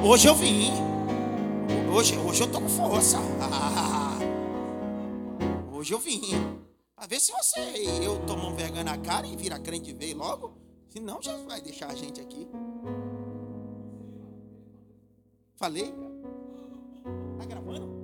Hoje 0.03 0.27
eu 0.27 0.35
vim. 0.35 0.71
Hoje, 1.93 2.17
hoje 2.17 2.41
eu 2.41 2.51
tô 2.51 2.59
com 2.59 2.69
força. 2.69 3.17
Ah, 3.41 4.17
hoje 5.71 5.93
eu 5.93 5.99
vim. 5.99 6.21
Pra 6.95 7.07
ver 7.07 7.19
se 7.19 7.31
você 7.31 7.61
eu 8.03 8.19
tomo 8.25 8.49
um 8.49 8.55
vergonha 8.55 8.83
na 8.83 8.97
cara 8.97 9.25
e 9.25 9.35
vira 9.35 9.57
crente 9.57 9.91
e 9.91 9.93
veio 9.93 10.17
logo. 10.17 10.53
Senão 10.89 11.21
Jesus 11.21 11.45
vai 11.45 11.61
deixar 11.61 11.87
a 11.87 11.95
gente 11.95 12.19
aqui. 12.19 12.47
Falei? 15.55 15.93
Tá 17.37 17.45
gravando? 17.45 17.98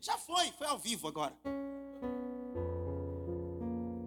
Já 0.00 0.16
foi, 0.16 0.50
foi 0.52 0.66
ao 0.66 0.78
vivo 0.78 1.08
agora. 1.08 1.36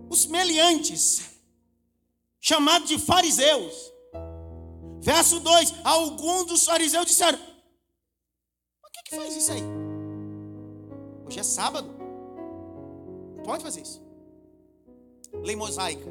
Os 0.09 0.25
meliantes, 0.25 1.39
chamados 2.39 2.87
de 2.87 2.97
fariseus. 2.97 3.93
Verso 5.01 5.39
2: 5.39 5.73
Alguns 5.83 6.45
dos 6.47 6.65
fariseus 6.65 7.05
disseram: 7.05 7.37
Por 7.37 8.91
que, 8.91 9.03
que 9.03 9.15
faz 9.15 9.35
isso 9.35 9.51
aí? 9.51 9.61
Hoje 11.27 11.39
é 11.39 11.43
sábado. 11.43 11.87
Não 13.37 13.43
pode 13.43 13.63
fazer 13.63 13.81
isso. 13.81 14.01
Lei 15.43 15.55
mosaica. 15.55 16.09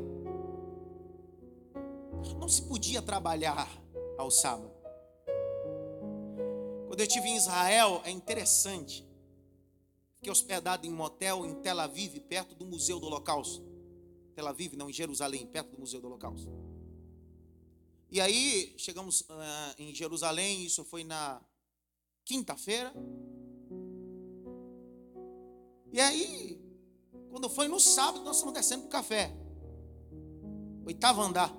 Não 2.39 2.49
se 2.49 2.63
podia 2.63 3.03
trabalhar 3.03 3.69
ao 4.17 4.31
sábado. 4.31 4.71
Quando 6.87 7.01
eu 7.01 7.07
estive 7.07 7.29
em 7.29 7.37
Israel, 7.37 8.01
é 8.05 8.11
interessante 8.11 9.12
Fiquei 10.23 10.31
hospedado 10.31 10.87
em 10.87 10.93
um 10.93 10.95
motel 10.95 11.45
em 11.45 11.53
Tel 11.63 11.81
Aviv, 11.81 12.21
perto 12.21 12.55
do 12.55 12.65
Museu 12.65 13.01
do 13.01 13.07
Holocausto. 13.09 13.67
Tel 14.37 14.47
Aviv, 14.47 14.77
não, 14.77 14.89
em 14.89 14.93
Jerusalém, 14.93 15.45
perto 15.49 15.73
do 15.73 15.81
Museu 15.81 16.01
do 16.01 16.07
Holocausto. 16.07 16.49
E 18.09 18.21
aí, 18.21 18.73
chegamos 18.79 19.23
uh, 19.23 19.25
em 19.77 19.93
Jerusalém, 19.93 20.65
isso 20.65 20.85
foi 20.85 21.03
na 21.03 21.43
quinta-feira. 22.25 22.95
E 25.93 26.01
aí, 26.01 26.57
quando 27.29 27.51
foi 27.51 27.67
no 27.67 27.81
sábado, 27.81 28.23
nós 28.23 28.37
estamos 28.37 28.55
descendo 28.55 28.83
para 28.83 28.89
o 28.91 28.93
café. 28.93 29.37
Oitavo 30.87 31.21
andar. 31.21 31.53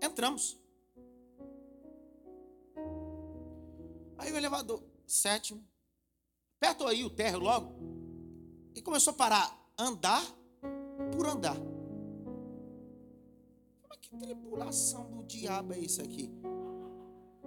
Entramos. 0.00 0.56
Aí 4.18 4.30
o 4.30 4.36
elevador, 4.36 4.80
sétimo. 5.04 5.73
Apertou 6.64 6.86
aí 6.86 7.04
o 7.04 7.10
térreo 7.10 7.40
logo. 7.40 7.74
E 8.74 8.80
começou 8.80 9.12
a 9.12 9.16
parar. 9.16 9.70
Andar 9.78 10.24
por 11.14 11.26
andar. 11.26 11.56
Mas 13.86 13.98
que 14.00 14.16
tribulação 14.16 15.10
do 15.10 15.24
diabo 15.24 15.74
é 15.74 15.78
isso 15.78 16.00
aqui? 16.00 16.30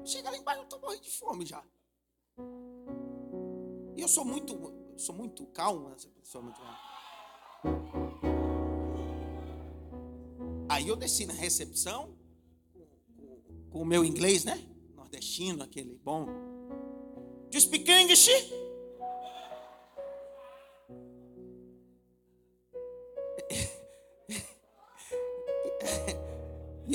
Chega 0.05 0.29
lá 0.29 0.37
embaixo, 0.37 0.59
eu 0.59 0.63
estou 0.65 0.79
morrendo 0.79 1.01
de 1.01 1.09
fome 1.09 1.45
já. 1.47 1.63
E 3.95 4.01
eu 4.01 4.07
sou 4.07 4.23
muito, 4.23 4.55
sou 4.97 5.15
muito 5.15 5.45
calmo, 5.47 5.91
sou 6.23 6.43
muito 6.43 6.61
Aí 10.69 10.87
eu 10.87 10.95
desci 10.95 11.25
na 11.25 11.33
recepção 11.33 12.15
com 13.71 13.81
o 13.81 13.85
meu 13.85 14.05
inglês, 14.05 14.45
né? 14.45 14.63
Nordestino, 14.95 15.63
aquele 15.63 15.95
bom. 15.95 16.25
Do 17.49 17.55
you 17.55 17.61
speak 17.61 17.89
English? 17.89 18.66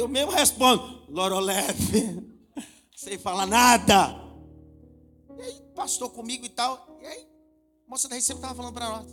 Eu 0.02 0.08
mesmo 0.08 0.32
respondo, 0.32 1.04
Lorolef, 1.08 1.76
sem 2.96 3.16
falar 3.18 3.46
nada. 3.46 4.20
E 5.38 5.40
aí, 5.40 5.60
pastor 5.74 6.10
comigo 6.10 6.44
e 6.44 6.48
tal. 6.48 6.98
E 7.00 7.06
aí, 7.06 7.28
a 7.86 7.90
moça 7.90 8.08
da 8.08 8.16
recepção 8.16 8.36
estava 8.36 8.54
falando 8.54 8.74
para 8.74 8.88
nós 8.88 9.06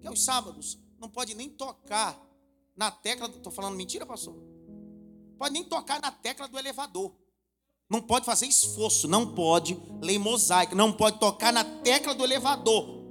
que 0.00 0.06
aos 0.06 0.24
sábados 0.24 0.78
não 0.98 1.08
pode 1.08 1.34
nem 1.34 1.50
tocar 1.50 2.18
na 2.74 2.90
tecla. 2.90 3.28
Estou 3.28 3.52
falando 3.52 3.76
mentira, 3.76 4.06
pastor? 4.06 4.34
Pode 5.38 5.52
nem 5.52 5.64
tocar 5.64 6.00
na 6.00 6.10
tecla 6.10 6.48
do 6.48 6.58
elevador. 6.58 7.14
Não 7.88 8.00
pode 8.00 8.24
fazer 8.24 8.46
esforço, 8.46 9.06
não 9.06 9.34
pode 9.34 9.78
ler 10.00 10.18
mosaico, 10.18 10.74
não 10.74 10.92
pode 10.92 11.20
tocar 11.20 11.52
na 11.52 11.62
tecla 11.62 12.14
do 12.14 12.24
elevador. 12.24 13.02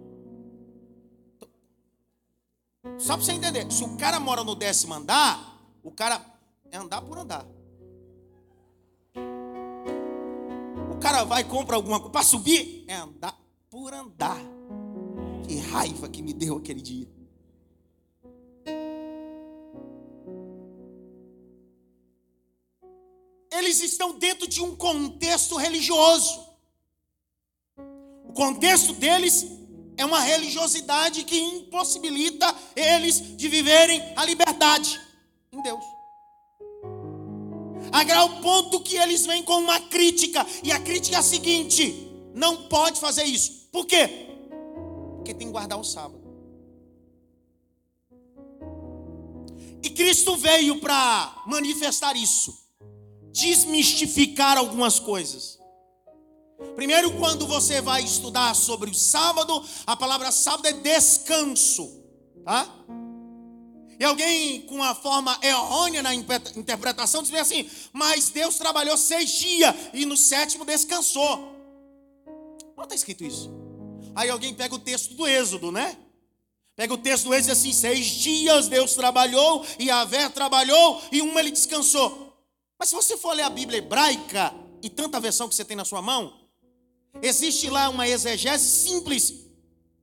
Só 2.98 3.16
para 3.16 3.24
você 3.24 3.34
entender, 3.34 3.72
se 3.72 3.84
o 3.84 3.96
cara 3.96 4.20
mora 4.20 4.44
no 4.44 4.56
décimo 4.56 4.96
andar, 4.96 5.62
o 5.84 5.92
cara 5.92 6.31
é 6.72 6.78
andar 6.78 7.02
por 7.02 7.18
andar. 7.18 7.46
O 10.90 10.98
cara 11.00 11.24
vai 11.26 11.42
e 11.42 11.46
compra 11.46 11.76
alguma 11.76 12.00
coisa 12.00 12.12
para 12.12 12.24
subir, 12.24 12.86
é 12.88 12.96
andar 12.96 13.38
por 13.70 13.94
andar. 13.94 14.40
Que 15.48 15.58
raiva 15.58 16.08
que 16.08 16.22
me 16.22 16.34
deu 16.34 16.58
aquele 16.58 16.82
dia. 16.82 17.10
Eles 23.52 23.82
estão 23.82 24.18
dentro 24.18 24.48
de 24.48 24.62
um 24.62 24.76
contexto 24.76 25.58
religioso. 25.58 26.50
O 28.26 28.34
contexto 28.34 28.94
deles 28.94 29.46
é 29.98 30.06
uma 30.06 30.22
religiosidade 30.22 31.26
que 31.26 31.38
impossibilita 31.38 32.56
eles 32.76 33.36
de 33.36 33.48
viverem 33.50 34.02
a 34.16 34.24
liberdade 34.24 35.00
em 35.52 35.62
Deus 35.62 36.01
a 37.92 38.04
grau 38.04 38.42
ponto 38.42 38.80
que 38.80 38.96
eles 38.96 39.26
vêm 39.26 39.44
com 39.44 39.58
uma 39.58 39.80
crítica, 39.80 40.46
e 40.64 40.72
a 40.72 40.80
crítica 40.80 41.18
é 41.18 41.20
a 41.20 41.24
seguinte: 41.24 42.12
não 42.34 42.68
pode 42.68 43.00
fazer 43.00 43.24
isso. 43.24 43.68
Por 43.72 43.86
quê? 43.86 44.28
Porque 45.18 45.34
tem 45.34 45.48
que 45.48 45.54
guardar 45.54 45.80
o 45.80 45.84
sábado. 45.84 46.22
E 49.84 49.90
Cristo 49.90 50.36
veio 50.38 50.80
para 50.80 51.44
manifestar 51.48 52.16
isso, 52.16 52.54
desmistificar 53.32 54.58
algumas 54.58 55.00
coisas. 55.00 55.60
Primeiro, 56.76 57.12
quando 57.18 57.48
você 57.48 57.82
vai 57.82 58.04
estudar 58.04 58.56
sobre 58.56 58.92
o 58.92 58.94
sábado, 58.94 59.64
a 59.86 59.96
palavra 59.96 60.32
sábado 60.32 60.68
é 60.68 60.74
descanso, 60.74 62.04
tá? 62.46 62.70
E 64.02 64.04
alguém 64.04 64.64
com 64.64 64.78
uma 64.78 64.96
forma 64.96 65.38
errônea 65.44 66.02
na 66.02 66.12
interpretação 66.12 67.22
diz 67.22 67.32
assim: 67.36 67.70
mas 67.94 68.30
Deus 68.30 68.58
trabalhou 68.58 68.98
seis 68.98 69.30
dias 69.30 69.76
e 69.94 70.08
no 70.08 70.18
sétimo 70.18 70.66
descansou. 70.66 71.56
Não 72.76 72.84
está 72.84 72.96
escrito 72.96 73.24
isso. 73.24 73.52
Aí 74.16 74.28
alguém 74.28 74.56
pega 74.56 74.74
o 74.74 74.80
texto 74.80 75.14
do 75.14 75.28
Êxodo, 75.28 75.72
né? 75.72 75.96
Pega 76.76 76.96
o 76.96 76.98
texto 76.98 77.26
do 77.26 77.34
Êxodo 77.36 77.52
e 77.52 77.54
diz 77.54 77.60
assim: 77.60 77.72
seis 77.72 78.08
dias 78.08 78.68
Deus 78.68 78.96
trabalhou 78.96 79.64
e 79.78 79.92
a 79.92 80.04
Vé 80.04 80.30
trabalhou 80.30 81.00
e 81.12 81.22
uma 81.22 81.40
ele 81.40 81.52
descansou. 81.52 82.36
Mas 82.80 82.90
se 82.90 82.96
você 82.96 83.16
for 83.16 83.34
ler 83.34 83.44
a 83.44 83.52
Bíblia 83.52 83.78
hebraica 83.78 84.52
e 84.82 84.90
tanta 84.90 85.20
versão 85.20 85.48
que 85.48 85.54
você 85.54 85.64
tem 85.64 85.78
na 85.78 85.86
sua 85.86 86.02
mão, 86.02 86.34
existe 87.22 87.70
lá 87.70 87.88
uma 87.88 88.08
exegese 88.08 88.66
simples 88.68 89.46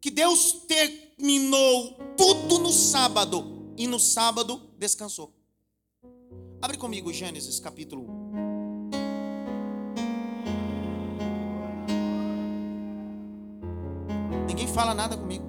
que 0.00 0.08
Deus 0.08 0.52
terminou 0.68 1.98
tudo 2.16 2.60
no 2.60 2.72
sábado 2.72 3.57
e 3.78 3.86
no 3.86 4.00
sábado 4.00 4.60
descansou. 4.76 5.32
Abre 6.60 6.76
comigo 6.76 7.12
Gênesis 7.12 7.60
capítulo 7.60 8.02
1. 8.02 8.28
Ninguém 14.48 14.66
fala 14.66 14.92
nada 14.92 15.16
comigo. 15.16 15.46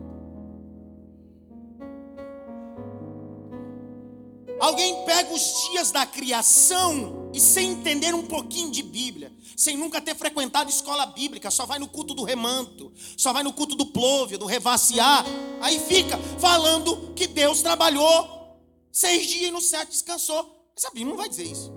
Alguém 4.59 5.03
pega 5.05 5.33
os 5.33 5.69
dias 5.71 5.89
da 5.89 6.05
criação 6.05 7.31
e 7.33 7.39
sem 7.39 7.71
entender 7.71 8.13
um 8.13 8.27
pouquinho 8.27 8.69
de 8.69 8.83
Bíblia, 8.83 9.33
sem 9.55 9.75
nunca 9.75 9.99
ter 9.99 10.13
frequentado 10.13 10.69
escola 10.69 11.07
bíblica, 11.07 11.49
só 11.49 11.65
vai 11.65 11.79
no 11.79 11.87
culto 11.87 12.13
do 12.13 12.23
remanto, 12.23 12.91
só 13.17 13.33
vai 13.33 13.41
no 13.41 13.53
culto 13.53 13.75
do 13.75 13.87
plove, 13.87 14.37
do 14.37 14.45
revaciar, 14.45 15.25
aí 15.61 15.79
fica 15.79 16.17
falando 16.39 17.13
que 17.13 17.27
Deus 17.27 17.61
trabalhou 17.61 18.57
seis 18.91 19.27
dias 19.27 19.49
e 19.49 19.51
no 19.51 19.61
sétimo 19.61 19.91
descansou. 19.91 20.71
Mas 20.75 20.85
a 20.85 20.89
Bíblia 20.89 21.09
não 21.09 21.17
vai 21.17 21.29
dizer 21.29 21.43
isso. 21.43 21.71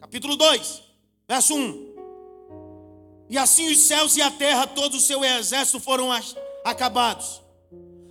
Capítulo 0.00 0.36
2, 0.36 0.82
verso 1.28 1.54
1. 1.54 1.86
E 3.28 3.36
assim 3.36 3.70
os 3.70 3.78
céus 3.78 4.16
e 4.16 4.22
a 4.22 4.30
terra, 4.30 4.66
todo 4.66 4.94
o 4.94 5.00
seu 5.00 5.24
exército 5.24 5.80
foram 5.80 6.10
acabados. 6.64 7.42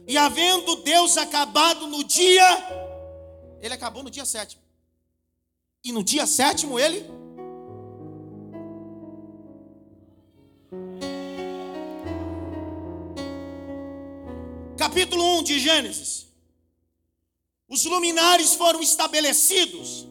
E 0.07 0.17
havendo 0.17 0.77
Deus 0.77 1.17
acabado 1.17 1.88
no 1.88 2.03
dia, 2.03 2.43
ele 3.61 3.73
acabou 3.73 4.03
no 4.03 4.09
dia 4.09 4.25
sétimo. 4.25 4.61
E 5.83 5.91
no 5.91 6.03
dia 6.03 6.27
sétimo 6.27 6.79
ele 6.79 7.05
Capítulo 14.95 15.39
1 15.39 15.43
de 15.43 15.60
Gênesis. 15.60 16.27
Os 17.67 17.84
luminares 17.84 18.55
foram 18.55 18.81
estabelecidos. 18.81 20.08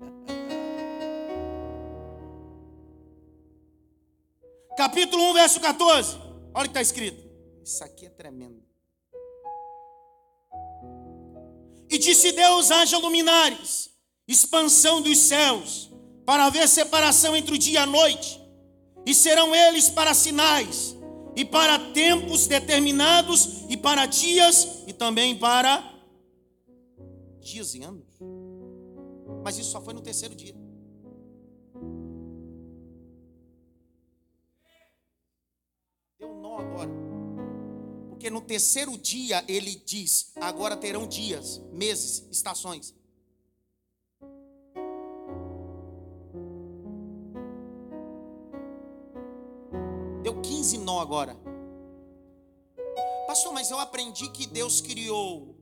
Capítulo 4.76 5.30
1, 5.30 5.34
verso 5.34 5.60
14. 5.60 6.16
Olha 6.52 6.58
o 6.58 6.62
que 6.62 6.70
está 6.70 6.82
escrito. 6.82 7.22
Isso 7.62 7.84
aqui 7.84 8.06
é 8.06 8.10
tremendo. 8.10 8.64
E 11.88 11.96
disse 11.98 12.32
Deus: 12.32 12.72
haja 12.72 12.98
luminares, 12.98 13.90
expansão 14.26 15.00
dos 15.00 15.18
céus, 15.18 15.88
para 16.26 16.46
haver 16.46 16.68
separação 16.68 17.36
entre 17.36 17.54
o 17.54 17.58
dia 17.58 17.74
e 17.74 17.76
a 17.76 17.86
noite, 17.86 18.40
e 19.06 19.14
serão 19.14 19.54
eles 19.54 19.88
para 19.88 20.12
sinais, 20.14 20.93
e 21.36 21.44
para 21.44 21.78
tempos 21.92 22.46
determinados, 22.46 23.64
e 23.68 23.76
para 23.76 24.06
dias, 24.06 24.84
e 24.86 24.92
também 24.92 25.36
para 25.38 25.92
dias 27.40 27.74
e 27.74 27.82
anos. 27.82 28.06
Mas 29.42 29.58
isso 29.58 29.70
só 29.70 29.80
foi 29.80 29.92
no 29.94 30.00
terceiro 30.00 30.34
dia. 30.34 30.54
Deu 36.18 36.34
nó 36.34 36.58
agora. 36.58 36.90
Porque 38.08 38.30
no 38.30 38.40
terceiro 38.40 38.96
dia 38.96 39.44
ele 39.48 39.74
diz: 39.84 40.32
agora 40.36 40.76
terão 40.76 41.06
dias, 41.06 41.60
meses, 41.72 42.26
estações. 42.30 42.94
Nó 50.84 51.00
agora. 51.00 51.36
Pastor, 53.26 53.52
mas 53.52 53.70
eu 53.70 53.80
aprendi 53.80 54.28
que 54.30 54.46
Deus 54.46 54.80
criou 54.80 55.56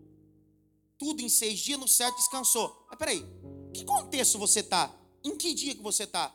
tudo 0.99 1.23
em 1.23 1.29
seis 1.29 1.59
dias, 1.59 1.81
no 1.81 1.89
certo 1.89 2.17
descansou. 2.17 2.85
Mas 2.89 2.99
peraí, 2.99 3.25
que 3.73 3.85
contexto 3.85 4.39
você 4.39 4.61
está? 4.61 4.95
Em 5.25 5.37
que 5.37 5.55
dia 5.55 5.75
que 5.75 5.83
você 5.83 6.03
está? 6.03 6.35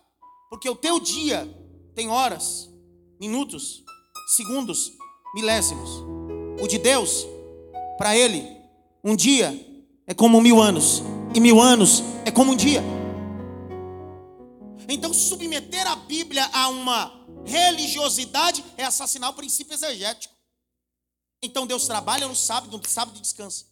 Porque 0.50 0.70
o 0.70 0.76
teu 0.76 1.00
dia 1.00 1.48
tem 1.94 2.10
horas, 2.10 2.70
minutos, 3.20 3.84
segundos, 4.36 4.94
milésimos. 5.36 5.90
O 6.62 6.68
de 6.68 6.78
Deus, 6.78 7.28
para 7.98 8.18
Ele, 8.18 8.46
um 9.04 9.16
dia 9.16 9.54
é 10.08 10.14
como 10.14 10.42
mil 10.42 10.62
anos, 10.62 11.04
e 11.36 11.40
mil 11.40 11.62
anos 11.62 12.02
é 12.26 12.32
como 12.32 12.54
um 12.54 12.56
dia. 12.56 12.82
Então, 14.90 15.14
submeter 15.14 15.86
a 15.86 15.96
Bíblia 15.96 16.50
a 16.54 16.70
uma 16.70 17.27
religiosidade 17.48 18.64
é 18.76 18.84
assassinar 18.84 19.30
o 19.30 19.34
princípio 19.34 19.74
exegético. 19.74 20.36
Então, 21.42 21.66
Deus 21.66 21.88
trabalha 21.88 22.28
no 22.28 22.36
sábado, 22.36 22.78
no 22.78 22.88
sábado 22.88 23.20
descansa. 23.20 23.66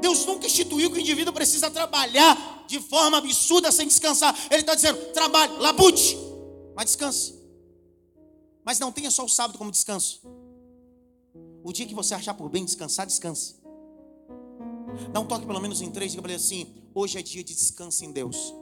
Deus 0.00 0.26
nunca 0.26 0.46
instituiu 0.46 0.90
que 0.90 0.98
o 0.98 1.00
indivíduo 1.00 1.32
precisa 1.32 1.70
trabalhar 1.70 2.64
de 2.66 2.80
forma 2.80 3.18
absurda 3.18 3.72
sem 3.72 3.86
descansar. 3.86 4.36
Ele 4.50 4.60
está 4.60 4.74
dizendo: 4.74 5.12
trabalhe, 5.12 5.56
labute, 5.58 6.16
mas 6.74 6.86
descanse. 6.86 7.34
Mas 8.64 8.78
não 8.78 8.92
tenha 8.92 9.10
só 9.10 9.24
o 9.24 9.28
sábado 9.28 9.58
como 9.58 9.70
descanso. 9.70 10.20
O 11.62 11.72
dia 11.72 11.86
que 11.86 11.94
você 11.94 12.14
achar 12.14 12.34
por 12.34 12.48
bem 12.48 12.64
descansar, 12.64 13.06
descanse. 13.06 13.56
Dá 15.12 15.20
um 15.20 15.26
toque 15.26 15.46
pelo 15.46 15.60
menos 15.60 15.80
em 15.80 15.90
três, 15.90 16.14
para 16.14 16.32
ele 16.32 16.36
assim: 16.36 16.74
hoje 16.94 17.18
é 17.18 17.22
dia 17.22 17.42
de 17.42 17.54
descanso 17.54 18.04
em 18.04 18.12
Deus. 18.12 18.54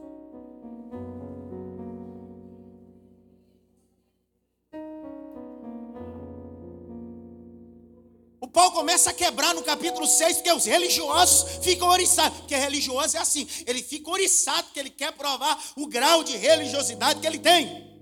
Começa 8.74 9.10
a 9.10 9.14
quebrar 9.14 9.54
no 9.54 9.62
capítulo 9.62 10.06
6, 10.06 10.38
porque 10.38 10.52
os 10.52 10.64
religiosos 10.66 11.64
ficam 11.64 11.88
oriçados. 11.88 12.40
Porque 12.40 12.56
religioso 12.56 13.16
é 13.16 13.20
assim, 13.20 13.48
ele 13.66 13.82
fica 13.82 14.10
oriçado, 14.10 14.64
porque 14.64 14.80
ele 14.80 14.90
quer 14.90 15.12
provar 15.12 15.56
o 15.76 15.87
grau 15.87 16.24
de 16.24 16.37
religiosidade 16.37 17.20
que 17.20 17.26
ele 17.26 17.38
tem. 17.38 17.94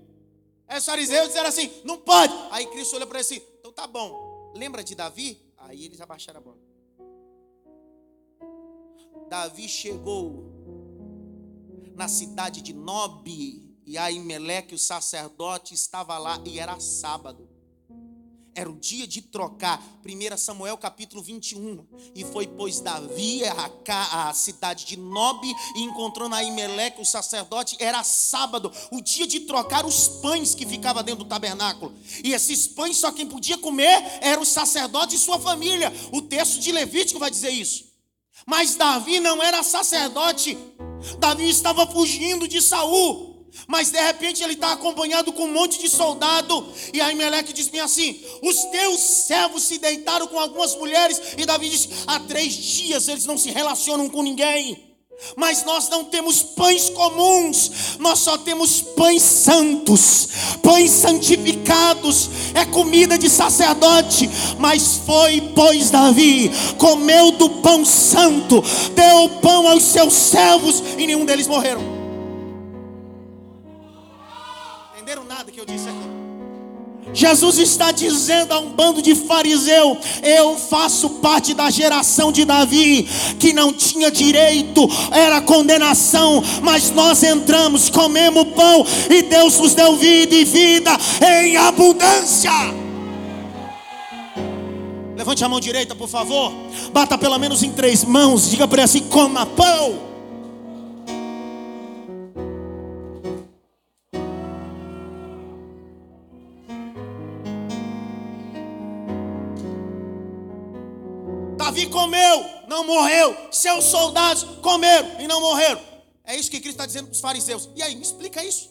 É 0.67 0.79
os 0.79 0.85
fariseus 0.85 1.27
disseram 1.27 1.47
assim: 1.47 1.71
não 1.85 1.99
pode. 1.99 2.33
Aí 2.49 2.65
Cristo 2.67 2.95
olha 2.95 3.05
para 3.05 3.19
ele 3.19 3.27
assim: 3.27 3.41
então 3.59 3.71
tá 3.71 3.85
bom. 3.85 4.51
Lembra 4.55 4.83
de 4.83 4.95
Davi? 4.95 5.39
Aí 5.57 5.85
eles 5.85 6.01
abaixaram 6.01 6.39
a 6.39 6.43
bola. 6.43 6.57
Davi 9.29 9.69
chegou 9.69 10.51
na 11.95 12.07
cidade 12.07 12.61
de 12.61 12.73
Nobe 12.73 13.63
e 13.85 13.97
Aimeleque, 13.97 14.73
o 14.73 14.79
sacerdote, 14.79 15.73
estava 15.73 16.17
lá 16.17 16.41
e 16.45 16.59
era 16.59 16.79
sábado. 16.79 17.52
Era 18.55 18.69
o 18.69 18.75
dia 18.75 19.07
de 19.07 19.21
trocar. 19.21 19.81
1 20.05 20.37
Samuel 20.37 20.77
capítulo 20.77 21.23
21. 21.23 21.85
E 22.13 22.23
foi, 22.23 22.47
pois, 22.47 22.79
Davi 22.79 23.41
a, 23.45 24.29
a 24.29 24.33
cidade 24.33 24.85
de 24.85 24.97
Nobe 24.97 25.53
e 25.75 25.81
encontrou 25.81 26.29
na 26.29 26.43
Imeleque 26.43 27.01
o 27.01 27.05
sacerdote. 27.05 27.75
Era 27.79 28.03
sábado, 28.03 28.71
o 28.91 29.01
dia 29.01 29.25
de 29.25 29.41
trocar 29.41 29.85
os 29.85 30.07
pães 30.07 30.53
que 30.53 30.65
ficava 30.65 31.01
dentro 31.01 31.23
do 31.23 31.29
tabernáculo. 31.29 31.93
E 32.23 32.33
esses 32.33 32.67
pães 32.67 32.97
só 32.97 33.11
quem 33.11 33.27
podia 33.27 33.57
comer 33.57 34.19
era 34.21 34.39
o 34.39 34.45
sacerdote 34.45 35.15
e 35.15 35.19
sua 35.19 35.39
família. 35.39 35.91
O 36.11 36.21
texto 36.21 36.59
de 36.59 36.71
Levítico 36.71 37.19
vai 37.19 37.31
dizer 37.31 37.49
isso. 37.49 37.91
Mas 38.45 38.75
Davi 38.75 39.19
não 39.19 39.41
era 39.41 39.63
sacerdote. 39.63 40.57
Davi 41.19 41.49
estava 41.49 41.87
fugindo 41.87 42.47
de 42.47 42.61
Saul. 42.61 43.32
Mas 43.67 43.91
de 43.91 44.01
repente 44.01 44.43
ele 44.43 44.53
está 44.53 44.73
acompanhado 44.73 45.31
com 45.31 45.45
um 45.45 45.53
monte 45.53 45.79
de 45.79 45.89
soldado. 45.89 46.67
E 46.93 46.99
aí 46.99 47.15
Meleque 47.15 47.53
diz 47.53 47.69
assim: 47.81 48.19
Os 48.41 48.55
teus 48.65 48.99
servos 48.99 49.63
se 49.63 49.77
deitaram 49.77 50.27
com 50.27 50.39
algumas 50.39 50.75
mulheres. 50.75 51.19
E 51.37 51.45
Davi 51.45 51.69
disse: 51.69 51.89
Há 52.07 52.19
três 52.21 52.53
dias 52.53 53.07
eles 53.07 53.25
não 53.25 53.37
se 53.37 53.51
relacionam 53.51 54.09
com 54.09 54.23
ninguém. 54.23 54.93
Mas 55.37 55.63
nós 55.63 55.89
não 55.89 56.03
temos 56.03 56.43
pães 56.43 56.89
comuns, 56.89 57.97
nós 57.99 58.19
só 58.19 58.37
temos 58.37 58.81
pães 58.81 59.21
santos, 59.21 60.27
pães 60.61 60.91
santificados, 60.91 62.29
é 62.53 62.65
comida 62.65 63.17
de 63.17 63.29
sacerdote. 63.29 64.29
Mas 64.59 64.99
foi, 65.05 65.41
pois, 65.55 65.89
Davi, 65.89 66.51
comeu 66.77 67.31
do 67.31 67.49
pão 67.49 67.85
santo, 67.85 68.61
deu 68.93 69.29
pão 69.41 69.67
aos 69.67 69.83
seus 69.83 70.13
servos 70.13 70.83
e 70.97 71.07
nenhum 71.07 71.25
deles 71.25 71.47
morreram. 71.47 71.92
Entenderam 75.13 75.23
nada 75.25 75.51
que 75.51 75.59
eu 75.59 75.65
disse 75.65 75.87
aqui. 75.87 76.23
Jesus 77.13 77.59
está 77.59 77.91
dizendo 77.91 78.53
a 78.53 78.59
um 78.59 78.69
bando 78.69 79.01
de 79.01 79.13
fariseu: 79.13 79.97
Eu 80.23 80.57
faço 80.57 81.09
parte 81.09 81.53
da 81.53 81.69
geração 81.69 82.31
de 82.31 82.43
Davi, 82.45 83.07
que 83.39 83.53
não 83.53 83.71
tinha 83.71 84.09
direito, 84.09 84.87
era 85.11 85.41
condenação, 85.41 86.43
mas 86.61 86.89
nós 86.89 87.21
entramos, 87.21 87.89
comemos 87.89 88.45
pão 88.55 88.85
e 89.09 89.21
Deus 89.21 89.59
nos 89.59 89.75
deu 89.75 89.95
vida 89.97 90.33
e 90.33 90.45
vida 90.45 90.91
em 91.21 91.57
abundância. 91.57 92.51
Levante 95.15 95.43
a 95.43 95.49
mão 95.49 95.59
direita, 95.59 95.93
por 95.93 96.09
favor. 96.09 96.51
Bata 96.91 97.17
pelo 97.17 97.37
menos 97.37 97.61
em 97.61 97.71
três 97.71 98.03
mãos. 98.03 98.49
Diga 98.49 98.67
para 98.67 98.77
ele 98.77 98.85
assim: 98.85 99.01
coma 99.01 99.45
pão. 99.45 100.12
Comeu, 111.93 112.67
não 112.67 112.83
morreu. 112.85 113.37
Seus 113.51 113.85
soldados 113.85 114.43
comeram 114.61 115.21
e 115.21 115.27
não 115.27 115.39
morreram. 115.39 115.81
É 116.25 116.35
isso 116.35 116.49
que 116.49 116.59
Cristo 116.59 116.75
está 116.75 116.85
dizendo 116.85 117.05
para 117.05 117.13
os 117.13 117.21
fariseus. 117.21 117.69
E 117.75 117.83
aí, 117.83 117.95
me 117.95 118.01
explica 118.01 118.43
isso. 118.43 118.69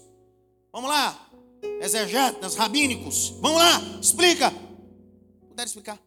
Vamos 0.73 0.91
lá. 0.91 1.31
Exegetas, 1.81 2.57
rabínicos. 2.57 3.31
Vamos 3.41 3.59
lá, 3.59 3.81
explica. 4.01 4.53
Puder 5.49 5.65
explicar? 5.65 5.99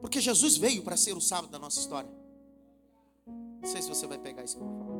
Porque 0.00 0.20
Jesus 0.20 0.56
veio 0.56 0.82
para 0.82 0.96
ser 0.96 1.16
o 1.16 1.20
sábado 1.20 1.50
da 1.50 1.58
nossa 1.58 1.80
história. 1.80 2.10
Não 3.26 3.68
sei 3.68 3.80
se 3.80 3.88
você 3.88 4.06
vai 4.06 4.18
pegar 4.18 4.44
isso 4.44 4.56
que 4.56 4.62
eu 4.62 4.66
vou 4.66 4.78
falar. 4.78 4.90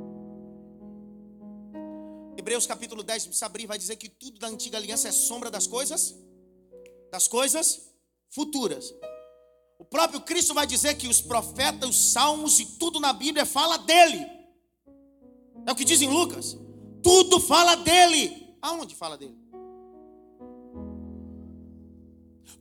Hebreus 2.37 2.67
capítulo 2.67 3.03
10, 3.03 3.27
precisa 3.27 3.47
abrir, 3.47 3.67
vai 3.67 3.77
dizer 3.77 3.97
que 3.97 4.09
tudo 4.09 4.39
da 4.39 4.47
antiga 4.47 4.79
aliança 4.79 5.09
é 5.09 5.13
sombra 5.13 5.51
das 5.51 5.67
coisas, 5.67 6.15
das 7.11 7.29
coisas 7.29 7.91
futuras. 8.31 8.95
O 9.81 9.85
próprio 9.87 10.21
Cristo 10.21 10.53
vai 10.53 10.67
dizer 10.67 10.95
que 10.99 11.09
os 11.09 11.23
profetas, 11.23 11.89
os 11.89 12.13
salmos 12.13 12.61
e 12.61 12.67
tudo 12.67 13.01
na 13.01 13.15
Bíblia 13.15 13.47
fala 13.47 13.79
dele. 13.79 14.27
É 15.67 15.73
o 15.73 15.75
que 15.75 15.87
diz 15.87 16.03
em 16.03 16.11
Lucas. 16.11 16.55
Tudo 17.03 17.41
fala 17.41 17.77
dele. 17.77 18.55
Aonde 18.61 18.95
fala 18.95 19.17
dele? 19.17 19.35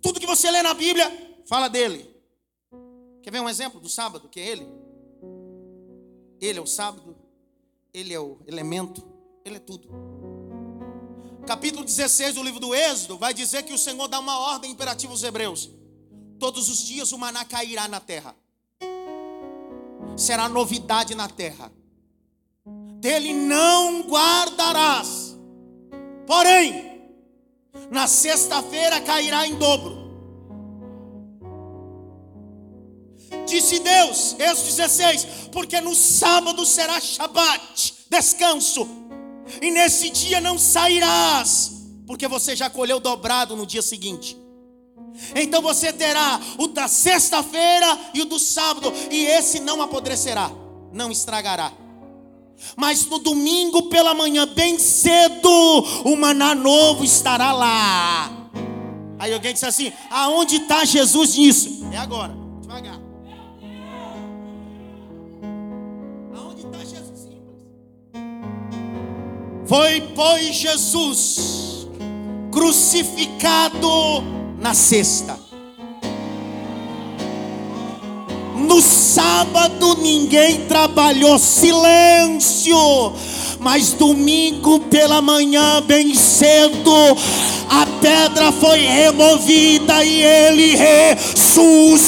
Tudo 0.02 0.18
que 0.18 0.26
você 0.26 0.50
lê 0.50 0.64
na 0.64 0.74
Bíblia 0.74 1.42
fala 1.46 1.68
dele. 1.68 2.10
Quer 3.22 3.32
ver 3.32 3.42
um 3.42 3.50
exemplo 3.50 3.82
do 3.82 3.90
sábado, 3.90 4.30
que 4.30 4.40
é 4.40 4.48
ele? 4.48 4.68
Ele 6.40 6.58
é 6.58 6.62
o 6.62 6.66
sábado, 6.66 7.18
ele 7.94 8.14
é 8.14 8.20
o 8.20 8.40
elemento, 8.48 9.06
ele 9.44 9.58
é 9.58 9.60
tudo. 9.60 9.90
Capítulo 11.46 11.84
16 11.84 12.36
do 12.36 12.44
livro 12.44 12.62
do 12.62 12.74
Êxodo 12.74 13.18
vai 13.18 13.34
dizer 13.34 13.64
que 13.64 13.74
o 13.74 13.78
Senhor 13.78 14.08
dá 14.08 14.22
uma 14.22 14.40
ordem 14.40 14.72
imperativa 14.72 15.12
aos 15.12 15.22
hebreus. 15.22 15.79
Todos 16.40 16.70
os 16.70 16.80
dias 16.80 17.12
o 17.12 17.18
maná 17.18 17.44
cairá 17.44 17.88
na 17.88 18.00
terra. 18.00 18.34
Será 20.16 20.48
novidade 20.48 21.14
na 21.14 21.28
terra. 21.28 21.72
Dele 23.00 23.34
não 23.34 24.04
guardarás. 24.04 25.38
Porém, 26.26 27.12
na 27.92 28.08
sexta-feira 28.08 29.02
cairá 29.02 29.46
em 29.46 29.56
dobro. 29.56 30.00
Disse 33.46 33.80
Deus, 33.80 34.36
Êxodo 34.40 34.76
16: 34.76 35.28
Porque 35.52 35.82
no 35.82 35.94
sábado 35.94 36.66
será 36.66 37.02
Shabat, 37.02 38.06
descanso, 38.10 38.88
e 39.62 39.72
nesse 39.72 40.10
dia 40.10 40.40
não 40.40 40.58
sairás, 40.58 41.72
porque 42.06 42.28
você 42.28 42.56
já 42.56 42.70
colheu 42.70 43.00
dobrado 43.00 43.56
no 43.56 43.66
dia 43.66 43.82
seguinte. 43.82 44.39
Então 45.36 45.62
você 45.62 45.92
terá 45.92 46.40
o 46.58 46.68
da 46.68 46.88
sexta-feira 46.88 47.98
e 48.14 48.22
o 48.22 48.26
do 48.26 48.40
sábado, 48.40 48.92
e 49.12 49.26
esse 49.26 49.60
não 49.60 49.82
apodrecerá, 49.82 50.52
não 50.92 51.12
estragará. 51.12 51.72
Mas 52.76 53.06
no 53.06 53.20
domingo 53.20 53.84
pela 53.84 54.14
manhã, 54.14 54.46
bem 54.48 54.78
cedo, 54.78 55.50
o 56.04 56.16
maná 56.16 56.54
novo 56.54 57.04
estará 57.04 57.52
lá. 57.52 58.32
Aí 59.18 59.34
alguém 59.34 59.54
disse 59.54 59.66
assim: 59.66 59.92
aonde 60.10 60.58
está 60.58 60.84
Jesus 60.86 61.36
nisso? 61.36 61.88
É 61.92 61.98
agora, 61.98 62.36
devagar. 62.62 63.00
Aonde 66.36 66.66
está 66.66 66.80
Jesus? 66.80 67.30
Foi, 69.66 70.02
pois, 70.16 70.56
Jesus 70.56 71.60
crucificado 72.52 74.39
na 74.60 74.74
sexta. 74.74 75.38
No 78.56 78.82
sábado 78.82 79.96
ninguém 79.96 80.66
trabalhou, 80.68 81.40
silêncio. 81.40 82.78
Mas 83.60 83.92
domingo 83.94 84.80
pela 84.82 85.22
manhã, 85.22 85.82
bem 85.82 86.16
cedo, 86.16 86.94
a 87.70 87.86
pedra 88.02 88.52
foi 88.54 88.80
removida 88.80 90.04
e 90.04 90.22
ele 90.22 90.76
ressuscitou. 90.76 92.00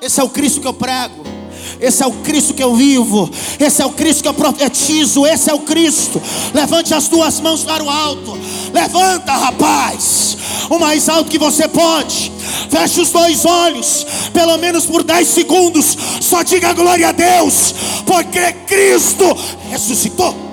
Esse 0.00 0.20
é 0.20 0.24
o 0.24 0.28
Cristo 0.28 0.60
que 0.60 0.68
eu 0.68 0.74
prego. 0.74 1.35
Esse 1.80 2.02
é 2.02 2.06
o 2.06 2.12
Cristo 2.12 2.54
que 2.54 2.62
eu 2.62 2.74
vivo. 2.74 3.30
Esse 3.58 3.82
é 3.82 3.86
o 3.86 3.90
Cristo 3.90 4.22
que 4.22 4.28
eu 4.28 4.34
profetizo. 4.34 5.26
Esse 5.26 5.50
é 5.50 5.54
o 5.54 5.60
Cristo. 5.60 6.20
Levante 6.54 6.94
as 6.94 7.08
duas 7.08 7.40
mãos 7.40 7.64
para 7.64 7.82
o 7.82 7.90
alto. 7.90 8.38
Levanta, 8.72 9.32
rapaz. 9.32 10.36
O 10.70 10.78
mais 10.78 11.08
alto 11.08 11.30
que 11.30 11.38
você 11.38 11.68
pode. 11.68 12.32
Feche 12.70 13.00
os 13.00 13.10
dois 13.10 13.44
olhos. 13.44 14.06
Pelo 14.32 14.56
menos 14.58 14.86
por 14.86 15.02
10 15.02 15.26
segundos. 15.28 15.96
Só 16.20 16.42
diga 16.42 16.72
glória 16.72 17.08
a 17.08 17.12
Deus. 17.12 17.74
Porque 18.04 18.52
Cristo 18.66 19.24
ressuscitou. 19.70 20.46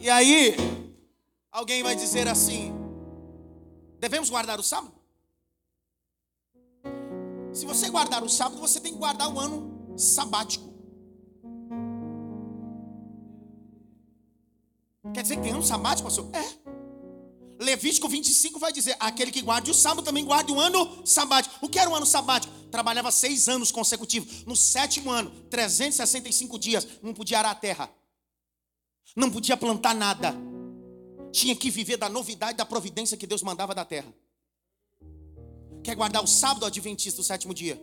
E 0.00 0.10
aí, 0.10 0.56
Alguém 1.52 1.82
vai 1.82 1.94
dizer 1.94 2.26
assim: 2.26 2.72
devemos 4.00 4.30
guardar 4.30 4.58
o 4.58 4.62
sábado? 4.62 4.94
Se 7.52 7.66
você 7.66 7.90
guardar 7.90 8.24
o 8.24 8.28
sábado, 8.28 8.58
você 8.58 8.80
tem 8.80 8.94
que 8.94 8.98
guardar 8.98 9.30
o 9.30 9.38
ano 9.38 9.98
sabático. 9.98 10.72
Quer 15.12 15.20
dizer 15.20 15.36
que 15.36 15.42
tem 15.42 15.52
ano 15.52 15.62
sabático, 15.62 16.04
pastor? 16.04 16.30
É. 16.32 17.62
Levítico 17.62 18.08
25 18.08 18.58
vai 18.58 18.72
dizer: 18.72 18.96
aquele 18.98 19.30
que 19.30 19.42
guarde 19.42 19.70
o 19.70 19.74
sábado 19.74 20.02
também 20.02 20.24
guarde 20.24 20.50
o 20.50 20.58
ano 20.58 21.06
sabático. 21.06 21.54
O 21.60 21.68
que 21.68 21.78
era 21.78 21.90
o 21.90 21.94
ano 21.94 22.06
sabático? 22.06 22.50
Trabalhava 22.70 23.12
seis 23.12 23.46
anos 23.46 23.70
consecutivos. 23.70 24.46
No 24.46 24.56
sétimo 24.56 25.10
ano, 25.10 25.30
365 25.50 26.58
dias, 26.58 26.88
não 27.02 27.12
podia 27.12 27.40
arar 27.40 27.50
a 27.50 27.54
terra, 27.54 27.90
não 29.14 29.30
podia 29.30 29.54
plantar 29.54 29.94
nada 29.94 30.34
tinha 31.32 31.56
que 31.56 31.70
viver 31.70 31.96
da 31.96 32.08
novidade 32.08 32.58
da 32.58 32.64
providência 32.64 33.16
que 33.16 33.26
Deus 33.26 33.42
mandava 33.42 33.74
da 33.74 33.84
terra. 33.84 34.12
Quer 35.82 35.96
guardar 35.96 36.22
o 36.22 36.26
sábado 36.26 36.66
adventista 36.66 37.20
do 37.20 37.24
sétimo 37.24 37.54
dia? 37.54 37.82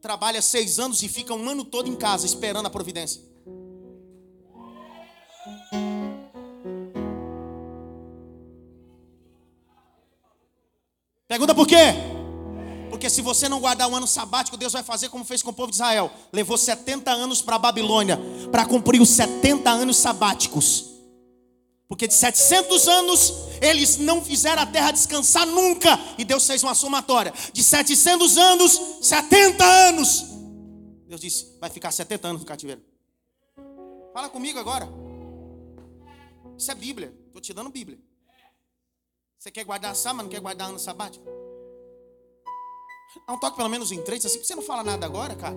Trabalha 0.00 0.42
seis 0.42 0.78
anos 0.78 1.02
e 1.02 1.08
fica 1.08 1.34
um 1.34 1.48
ano 1.48 1.64
todo 1.64 1.88
em 1.88 1.96
casa 1.96 2.26
esperando 2.26 2.66
a 2.66 2.70
providência. 2.70 3.22
Pergunta 11.26 11.54
por 11.54 11.66
quê? 11.66 11.76
Porque 12.90 13.08
se 13.08 13.22
você 13.22 13.48
não 13.48 13.58
guardar 13.58 13.88
um 13.88 13.96
ano 13.96 14.06
sabático, 14.06 14.56
Deus 14.56 14.72
vai 14.72 14.82
fazer 14.82 15.08
como 15.08 15.24
fez 15.24 15.42
com 15.42 15.50
o 15.50 15.54
povo 15.54 15.70
de 15.70 15.76
Israel. 15.76 16.12
Levou 16.30 16.58
70 16.58 17.10
anos 17.10 17.40
para 17.40 17.56
a 17.56 17.58
Babilônia 17.58 18.20
para 18.50 18.66
cumprir 18.66 19.00
os 19.00 19.08
70 19.08 19.70
anos 19.70 19.96
sabáticos. 19.96 20.91
Porque 21.92 22.08
de 22.08 22.14
700 22.14 22.88
anos 22.88 23.34
eles 23.60 23.98
não 23.98 24.24
fizeram 24.24 24.62
a 24.62 24.66
terra 24.66 24.92
descansar 24.92 25.44
nunca. 25.44 25.90
E 26.16 26.24
Deus 26.24 26.46
fez 26.46 26.62
uma 26.62 26.74
somatória. 26.74 27.34
De 27.52 27.62
700 27.62 28.38
anos, 28.38 28.80
70 29.02 29.62
anos. 29.62 30.24
Deus 31.06 31.20
disse: 31.20 31.54
vai 31.60 31.68
ficar 31.68 31.92
70 31.92 32.28
anos 32.28 32.40
no 32.40 32.46
cativeiro. 32.46 32.82
Fala 34.14 34.30
comigo 34.30 34.58
agora. 34.58 34.88
Isso 36.56 36.70
é 36.70 36.74
Bíblia. 36.74 37.14
Estou 37.26 37.42
te 37.42 37.52
dando 37.52 37.68
Bíblia. 37.68 37.98
Você 39.38 39.50
quer 39.50 39.64
guardar 39.64 39.94
sábado, 39.94 40.22
não 40.22 40.30
quer 40.30 40.40
guardar 40.40 40.70
ano 40.70 40.78
sabático? 40.78 41.26
Dá 43.26 43.34
um 43.34 43.38
toque 43.38 43.58
pelo 43.58 43.68
menos 43.68 43.92
em 43.92 44.00
três, 44.00 44.24
assim, 44.24 44.42
você 44.42 44.54
não 44.54 44.62
fala 44.62 44.82
nada 44.82 45.04
agora, 45.04 45.36
cara. 45.36 45.56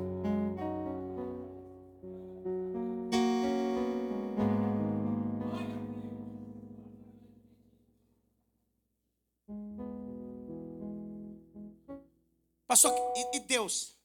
E, 13.16 13.38
e 13.38 13.40
Deus? 13.40 13.96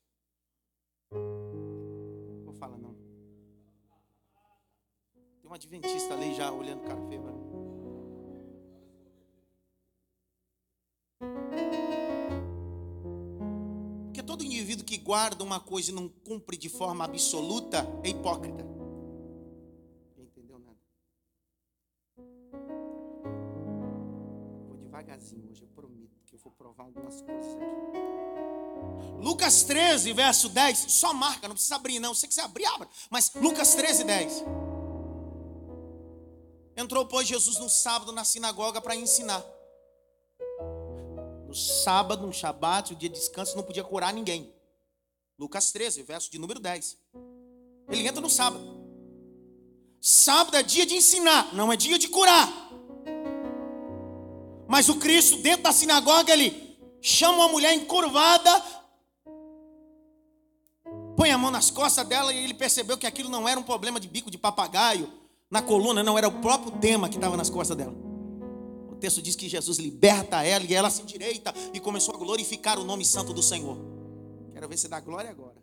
Vou 2.45 2.55
falar 2.55 2.79
não. 2.79 2.95
Tem 5.41 5.51
um 5.51 5.55
adventista 5.55 6.15
ali 6.15 6.35
já 6.35 6.53
olhando 6.53 6.83
cara 6.83 7.01
feio. 7.09 7.21
Porque 14.07 14.23
todo 14.23 14.45
indivíduo 14.45 14.85
que 14.85 14.99
guarda 14.99 15.43
uma 15.43 15.59
coisa 15.59 15.91
e 15.91 15.95
não 15.95 16.09
cumpre 16.09 16.57
de 16.57 16.69
forma 16.69 17.05
absoluta 17.05 17.87
é 18.05 18.11
hipócrita. 18.11 18.80
Lucas 29.51 29.65
13, 29.65 30.13
verso 30.13 30.49
10, 30.49 30.79
só 30.93 31.13
marca, 31.13 31.49
não 31.49 31.57
precisa 31.57 31.75
abrir, 31.75 31.99
não. 31.99 32.15
Se 32.15 32.21
você 32.21 32.29
quiser 32.29 32.43
abrir, 32.43 32.67
abra. 32.67 32.89
Mas 33.11 33.33
Lucas 33.35 33.75
13, 33.75 34.05
10. 34.05 34.45
Entrou, 36.77 37.05
pois, 37.05 37.27
Jesus 37.27 37.59
no 37.59 37.69
sábado 37.69 38.13
na 38.13 38.23
sinagoga 38.25 38.81
para 38.81 38.95
ensinar. 38.95 39.45
No 41.49 41.53
sábado, 41.53 42.25
no 42.25 42.33
shabat, 42.33 42.93
o 42.93 42.97
dia 42.97 43.09
de 43.09 43.17
descanso, 43.17 43.57
não 43.57 43.65
podia 43.65 43.83
curar 43.83 44.13
ninguém. 44.13 44.55
Lucas 45.37 45.73
13, 45.73 46.05
verso 46.05 46.31
de 46.31 46.39
número 46.39 46.61
10. 46.61 46.97
Ele 47.89 48.07
entra 48.07 48.21
no 48.21 48.31
sábado. 48.31 48.65
Sábado 50.01 50.57
é 50.59 50.63
dia 50.63 50.87
de 50.87 50.95
ensinar, 50.95 51.53
não 51.53 51.73
é 51.73 51.77
dia 51.77 51.99
de 51.99 52.07
curar. 52.07 52.49
Mas 54.69 54.89
o 54.89 55.01
Cristo, 55.01 55.39
dentro 55.39 55.65
da 55.65 55.73
sinagoga, 55.73 56.33
ele 56.33 56.79
chama 57.03 57.39
uma 57.39 57.49
mulher 57.49 57.75
encurvada 57.75 58.80
põe 61.21 61.31
a 61.31 61.37
mão 61.37 61.51
nas 61.51 61.71
costas 61.71 62.09
dela 62.09 62.33
e 62.33 62.45
ele 62.45 62.55
percebeu 62.55 62.97
que 62.97 63.07
aquilo 63.07 63.29
não 63.29 63.47
era 63.47 63.61
um 63.61 63.63
problema 63.63 64.01
de 64.01 64.09
bico 64.09 64.31
de 64.31 64.39
papagaio 64.39 65.07
na 65.51 65.61
coluna, 65.61 66.03
não, 66.03 66.17
era 66.17 66.27
o 66.27 66.41
próprio 66.41 66.73
tema 66.79 67.11
que 67.11 67.17
estava 67.17 67.37
nas 67.37 67.51
costas 67.51 67.77
dela. 67.77 67.95
O 68.91 68.97
texto 68.97 69.21
diz 69.21 69.37
que 69.37 69.47
Jesus 69.47 69.77
liberta 69.77 70.43
ela 70.43 70.65
e 70.65 70.75
ela 70.75 70.89
se 70.89 71.03
endireita 71.03 71.53
e 71.75 71.79
começou 71.81 72.15
a 72.15 72.17
glorificar 72.17 72.79
o 72.79 72.85
nome 72.85 73.05
santo 73.05 73.35
do 73.35 73.43
Senhor. 73.43 73.77
Quero 74.51 74.67
ver 74.67 74.79
se 74.79 74.89
dá 74.89 74.99
glória 74.99 75.29
agora. 75.29 75.57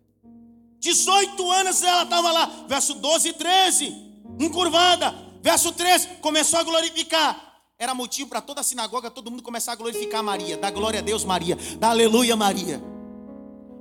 18 0.79 1.51
anos 1.51 1.81
ela 1.81 2.03
estava 2.03 2.31
lá, 2.31 2.65
verso 2.69 2.93
12 2.93 3.29
e 3.29 3.33
13, 3.33 3.95
encurvada. 4.39 5.11
Verso 5.41 5.71
13, 5.71 6.17
começou 6.21 6.59
a 6.59 6.63
glorificar. 6.63 7.63
Era 7.79 7.95
motivo 7.95 8.29
para 8.29 8.41
toda 8.41 8.61
a 8.61 8.63
sinagoga, 8.63 9.09
todo 9.09 9.31
mundo 9.31 9.41
começar 9.41 9.71
a 9.71 9.75
glorificar 9.75 10.21
Maria. 10.21 10.55
Dá 10.55 10.69
glória 10.69 10.99
a 10.99 11.03
Deus, 11.03 11.23
Maria. 11.23 11.57
Dá 11.79 11.89
aleluia, 11.89 12.35
Maria. 12.35 12.96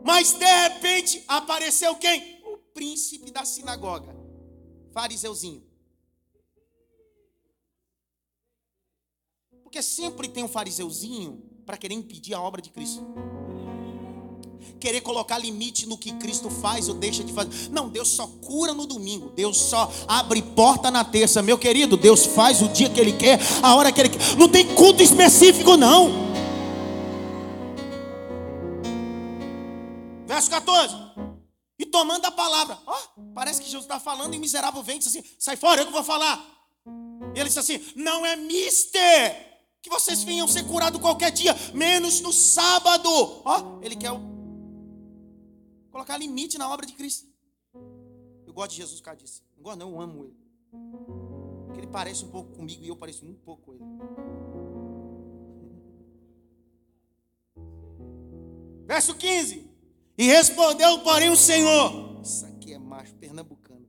Mas 0.07 0.31
de 0.35 0.47
repente 0.47 1.25
apareceu 1.27 1.97
quem? 1.97 2.40
O 2.45 2.59
príncipe 2.73 3.33
da 3.33 3.45
sinagoga, 3.45 4.14
fariseuzinho. 4.92 5.64
Porque 9.64 9.83
sempre 9.83 10.29
tem 10.29 10.45
um 10.45 10.49
fariseuzinho 10.49 11.42
para 11.66 11.77
querer 11.77 11.95
impedir 11.95 12.35
a 12.35 12.40
obra 12.40 12.62
de 12.62 12.71
Cristo. 12.71 13.05
Querer 14.79 15.01
colocar 15.01 15.38
limite 15.38 15.87
no 15.87 15.99
que 15.99 16.12
Cristo 16.12 16.49
faz 16.51 16.88
ou 16.88 16.95
deixa 16.95 17.25
de 17.25 17.33
fazer. 17.33 17.69
Não, 17.73 17.88
Deus 17.88 18.07
só 18.07 18.29
cura 18.29 18.73
no 18.73 18.87
domingo. 18.87 19.31
Deus 19.31 19.59
só 19.59 19.92
abre 20.07 20.40
porta 20.40 20.88
na 20.88 21.05
terça. 21.05 21.42
Meu 21.42 21.59
querido, 21.59 21.97
Deus 21.97 22.25
faz 22.25 22.62
o 22.62 22.69
dia 22.69 22.88
que 22.88 23.01
Ele 23.01 23.12
quer, 23.12 23.40
a 23.61 23.75
hora 23.75 23.90
que 23.90 24.01
Ele 24.01 24.11
quer. 24.11 24.37
Não 24.37 24.49
tem 24.49 24.73
culto 24.77 25.03
específico, 25.03 25.77
não. 25.77 26.26
Verso 30.37 30.51
14. 30.51 30.94
E 31.79 31.87
tomando 31.87 32.27
a 32.27 32.31
palavra. 32.31 32.79
Ó, 32.87 32.94
oh, 32.94 33.22
parece 33.35 33.59
que 33.59 33.66
Jesus 33.66 33.85
está 33.85 33.99
falando 33.99 34.35
e 34.35 34.37
o 34.37 34.40
miserável 34.40 34.83
vem 34.83 34.96
e 34.96 34.99
diz 34.99 35.09
assim: 35.09 35.25
sai 35.38 35.57
fora, 35.57 35.81
eu 35.81 35.87
que 35.87 35.92
vou 35.92 36.05
falar. 36.05 36.44
Ele 37.35 37.44
disse 37.44 37.59
assim: 37.59 37.81
não 37.96 38.25
é 38.27 38.37
mister 38.37 39.61
que 39.81 39.88
vocês 39.88 40.22
venham 40.25 40.46
ser 40.46 40.64
curados 40.64 41.01
qualquer 41.01 41.31
dia, 41.31 41.55
menos 41.72 42.20
no 42.20 42.35
sábado. 42.35 43.09
Ó, 43.11 43.79
oh, 43.79 43.83
ele 43.83 43.96
quer 43.96 44.11
colocar 45.90 46.18
limite 46.18 46.59
na 46.59 46.68
obra 46.68 46.85
de 46.85 46.92
Cristo. 46.92 47.27
Eu 48.46 48.53
gosto 48.53 48.72
de 48.72 48.77
Jesus 48.77 49.01
por 49.01 49.16
disso. 49.16 49.42
Não 49.57 49.62
gosto, 49.62 49.79
não, 49.79 49.90
eu 49.92 50.01
amo 50.03 50.25
ele. 50.27 50.37
Porque 51.64 51.81
ele 51.81 51.87
parece 51.87 52.27
um 52.27 52.31
pouco 52.31 52.55
comigo 52.55 52.85
e 52.85 52.88
eu 52.88 52.96
pareço 52.96 53.25
um 53.25 53.33
pouco 53.33 53.62
com 53.62 53.72
ele. 53.72 53.85
Verso 58.87 59.14
15. 59.14 59.65
E 60.18 60.26
respondeu, 60.26 60.98
porém, 61.00 61.31
o 61.31 61.37
Senhor. 61.37 62.20
Isso 62.22 62.46
aqui 62.46 62.72
é 62.72 62.79
macho 62.79 63.14
pernambucano. 63.14 63.87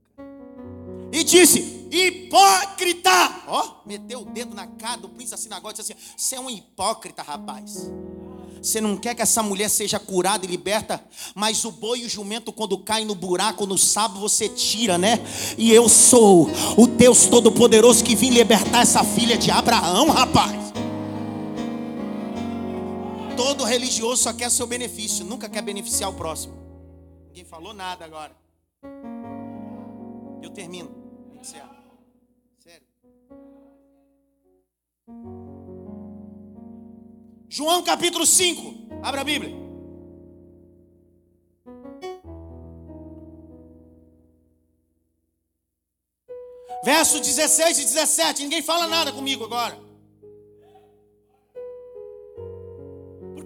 E 1.12 1.24
disse: 1.24 1.88
Hipócrita! 1.90 3.44
Ó, 3.46 3.82
meteu 3.86 4.20
o 4.20 4.24
dedo 4.26 4.54
na 4.54 4.66
cara 4.66 4.98
do 4.98 5.08
príncipe 5.08 5.30
da 5.30 5.36
sinagoga 5.42 5.74
e 5.74 5.76
disse 5.76 5.92
assim: 5.92 6.02
Você 6.16 6.34
é 6.36 6.40
um 6.40 6.50
hipócrita, 6.50 7.22
rapaz. 7.22 7.90
Você 8.62 8.80
não 8.80 8.96
quer 8.96 9.14
que 9.14 9.22
essa 9.22 9.42
mulher 9.42 9.70
seja 9.70 9.98
curada 9.98 10.44
e 10.44 10.48
liberta, 10.48 11.02
mas 11.34 11.64
o 11.64 11.70
boi 11.70 12.00
e 12.00 12.04
o 12.04 12.08
jumento, 12.08 12.52
quando 12.52 12.76
cai 12.78 13.04
no 13.04 13.14
buraco, 13.14 13.66
no 13.66 13.78
sábado, 13.78 14.20
você 14.20 14.48
tira, 14.48 14.98
né? 14.98 15.20
E 15.56 15.72
eu 15.72 15.88
sou 15.88 16.50
o 16.76 16.86
Deus 16.86 17.26
Todo-Poderoso 17.26 18.02
que 18.04 18.16
vim 18.16 18.30
libertar 18.30 18.82
essa 18.82 19.04
filha 19.04 19.38
de 19.38 19.50
Abraão, 19.50 20.10
rapaz. 20.10 20.67
Todo 23.38 23.62
religioso 23.62 24.24
só 24.24 24.32
quer 24.32 24.50
seu 24.50 24.66
benefício, 24.66 25.24
nunca 25.24 25.48
quer 25.48 25.62
beneficiar 25.62 26.10
o 26.10 26.14
próximo. 26.14 26.54
Ninguém 27.28 27.44
falou 27.44 27.72
nada 27.72 28.04
agora. 28.04 28.36
Eu 30.42 30.50
termino. 30.50 30.90
Sério. 31.40 31.70
João 37.48 37.84
capítulo 37.84 38.26
5. 38.26 39.04
Abra 39.04 39.20
a 39.20 39.24
Bíblia. 39.24 39.54
Verso 46.82 47.20
16 47.20 47.78
e 47.78 47.84
17. 47.84 48.42
Ninguém 48.42 48.62
fala 48.62 48.88
nada 48.88 49.12
comigo 49.12 49.44
agora. 49.44 49.87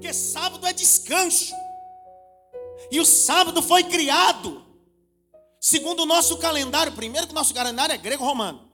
Porque 0.03 0.15
sábado 0.15 0.67
é 0.67 0.73
descanso. 0.73 1.55
E 2.91 2.99
o 2.99 3.07
sábado 3.07 3.63
foi 3.63 3.85
criado 3.85 4.67
segundo 5.61 6.03
o 6.03 6.07
nosso 6.07 6.39
calendário. 6.39 6.93
Primeiro 6.93 7.29
que 7.29 7.33
o 7.33 7.37
nosso 7.37 7.55
calendário 7.55 7.93
é 7.93 7.97
grego-romano. 7.97 8.69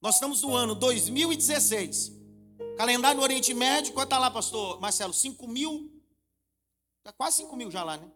Nós 0.00 0.14
estamos 0.14 0.40
no 0.40 0.54
ano 0.54 0.74
2016. 0.74 2.12
Calendário 2.78 3.18
no 3.18 3.22
Oriente 3.22 3.52
Médio, 3.52 3.92
quanto 3.92 4.06
está 4.06 4.18
lá, 4.18 4.30
pastor 4.30 4.80
Marcelo? 4.80 5.12
5 5.12 5.46
mil. 5.46 5.92
Está 7.00 7.12
quase 7.12 7.42
5 7.42 7.54
mil 7.54 7.70
já 7.70 7.84
lá, 7.84 7.98
né? 7.98 8.10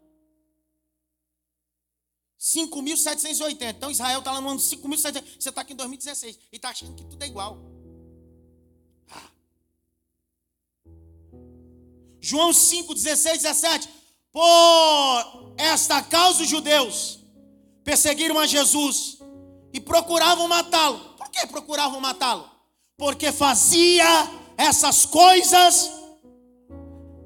5.780. 2.41 3.77
Então 3.77 3.91
Israel 3.91 4.21
está 4.21 4.33
lá 4.33 4.41
no 4.41 4.49
ano 4.49 4.61
5.700. 4.61 5.25
Você 5.39 5.51
está 5.51 5.61
aqui 5.61 5.75
em 5.75 5.77
2016 5.77 6.39
e 6.51 6.57
está 6.57 6.71
achando 6.71 6.97
que 6.97 7.05
tudo 7.05 7.23
é 7.23 7.27
igual. 7.27 7.76
João 12.27 12.53
5, 12.53 12.93
16, 12.93 13.43
17. 13.43 13.89
Por 14.33 15.55
esta 15.57 16.03
causa 16.03 16.43
os 16.43 16.49
judeus 16.49 17.21
perseguiram 17.85 18.37
a 18.37 18.49
Jesus 18.49 19.19
e 19.73 19.79
procuravam 19.79 20.49
matá-lo. 20.49 20.99
Por 21.17 21.29
que 21.31 21.47
procuravam 21.47 22.01
matá-lo? 22.01 22.51
Porque 22.97 23.31
fazia 23.31 24.05
essas 24.57 25.07
coisas. 25.07 25.89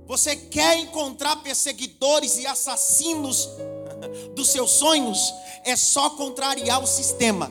Você 0.06 0.36
quer 0.36 0.76
encontrar 0.76 1.36
perseguidores 1.36 2.36
e 2.36 2.46
assassinos 2.46 3.48
dos 4.36 4.48
seus 4.48 4.72
sonhos? 4.72 5.32
É 5.64 5.76
só 5.76 6.10
contrariar 6.10 6.82
o 6.82 6.86
sistema. 6.86 7.50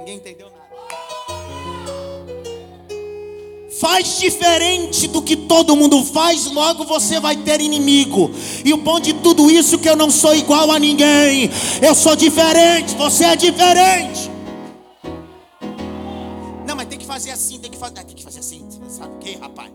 Ninguém 0.00 0.16
entendeu 0.16 0.47
Faz 3.80 4.18
diferente 4.18 5.06
do 5.06 5.22
que 5.22 5.36
todo 5.36 5.76
mundo 5.76 6.04
faz, 6.04 6.46
logo 6.46 6.84
você 6.84 7.20
vai 7.20 7.36
ter 7.36 7.60
inimigo. 7.60 8.28
E 8.64 8.72
o 8.72 8.78
bom 8.78 8.98
de 8.98 9.12
tudo 9.12 9.48
isso 9.48 9.76
é 9.76 9.78
que 9.78 9.88
eu 9.88 9.94
não 9.94 10.10
sou 10.10 10.34
igual 10.34 10.72
a 10.72 10.80
ninguém. 10.80 11.48
Eu 11.80 11.94
sou 11.94 12.16
diferente, 12.16 12.96
você 12.96 13.24
é 13.24 13.36
diferente. 13.36 14.28
Não, 16.66 16.74
mas 16.74 16.88
tem 16.88 16.98
que 16.98 17.06
fazer 17.06 17.30
assim, 17.30 17.60
tem 17.60 17.70
que 17.70 17.78
fazer, 17.78 18.02
tem 18.02 18.16
que 18.16 18.24
fazer 18.24 18.40
assim. 18.40 18.66
Sabe 18.88 19.14
o 19.14 19.18
que, 19.18 19.36
rapaz? 19.36 19.70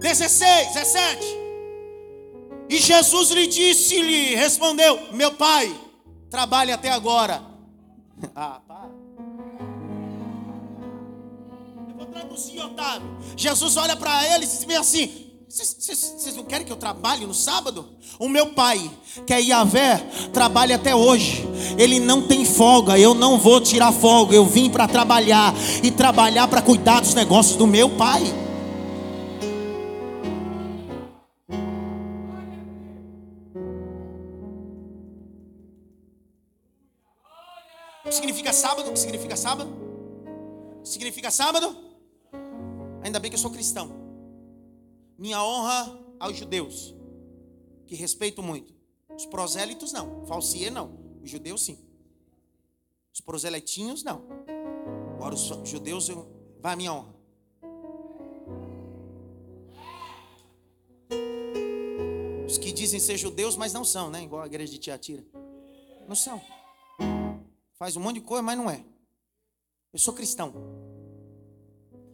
Dezesseis, 0.00 0.68
dezessete. 0.68 1.38
E 2.70 2.78
Jesus 2.78 3.30
lhe 3.30 3.46
disse-lhe, 3.46 4.34
respondeu: 4.36 4.98
Meu 5.12 5.32
pai, 5.32 5.70
trabalhe 6.30 6.72
até 6.72 6.90
agora. 6.90 7.49
Ah, 8.36 8.60
traduzir, 12.10 12.60
Otávio. 12.60 13.16
Jesus 13.36 13.76
olha 13.76 13.96
para 13.96 14.26
eles 14.34 14.62
e 14.62 14.66
diz 14.66 14.76
assim: 14.76 15.30
vocês 15.48 16.36
não 16.36 16.44
querem 16.44 16.64
que 16.64 16.72
eu 16.72 16.76
trabalhe 16.76 17.26
no 17.26 17.34
sábado? 17.34 17.88
O 18.18 18.28
meu 18.28 18.48
pai, 18.48 18.90
que 19.26 19.32
é 19.32 19.40
Yahvé, 19.40 19.96
trabalha 20.32 20.76
até 20.76 20.94
hoje. 20.94 21.44
Ele 21.76 21.98
não 21.98 22.22
tem 22.22 22.44
folga. 22.44 22.98
Eu 22.98 23.14
não 23.14 23.38
vou 23.38 23.60
tirar 23.60 23.92
folga. 23.92 24.34
Eu 24.34 24.46
vim 24.46 24.70
para 24.70 24.86
trabalhar 24.86 25.52
e 25.82 25.90
trabalhar 25.90 26.46
para 26.46 26.62
cuidar 26.62 27.00
dos 27.00 27.14
negócios 27.14 27.56
do 27.56 27.66
meu 27.66 27.90
pai. 27.90 28.22
Que 38.10 38.16
significa 38.16 38.52
sábado? 38.52 38.90
O 38.90 38.92
que 38.92 38.98
significa 38.98 39.36
sábado? 39.36 39.72
Significa 40.82 41.30
sábado? 41.30 41.76
Ainda 43.02 43.20
bem 43.20 43.30
que 43.30 43.36
eu 43.36 43.40
sou 43.40 43.52
cristão. 43.52 43.88
Minha 45.16 45.42
honra 45.44 45.96
aos 46.18 46.36
judeus, 46.36 46.94
que 47.86 47.94
respeito 47.94 48.42
muito. 48.42 48.74
Os 49.16 49.26
prosélitos 49.26 49.92
não, 49.92 50.26
falsier 50.26 50.72
não. 50.72 50.98
Os 51.22 51.30
judeus 51.30 51.64
sim. 51.64 51.78
Os 53.12 53.20
proselitinhos 53.20 54.02
não. 54.02 54.24
Agora 55.14 55.34
os 55.34 55.68
judeus 55.68 56.10
vai 56.60 56.72
a 56.72 56.76
minha 56.76 56.92
honra. 56.92 57.14
Os 62.44 62.58
que 62.58 62.72
dizem 62.72 62.98
ser 62.98 63.16
judeus, 63.16 63.54
mas 63.54 63.72
não 63.72 63.84
são, 63.84 64.10
né? 64.10 64.24
Igual 64.24 64.42
a 64.42 64.46
igreja 64.46 64.72
de 64.72 64.78
Tiatira. 64.78 65.24
Não 66.08 66.16
são. 66.16 66.42
Faz 67.80 67.96
um 67.96 68.00
monte 68.00 68.16
de 68.16 68.20
coisa, 68.20 68.42
mas 68.42 68.58
não 68.58 68.70
é. 68.70 68.84
Eu 69.90 69.98
sou 69.98 70.12
cristão. 70.12 70.52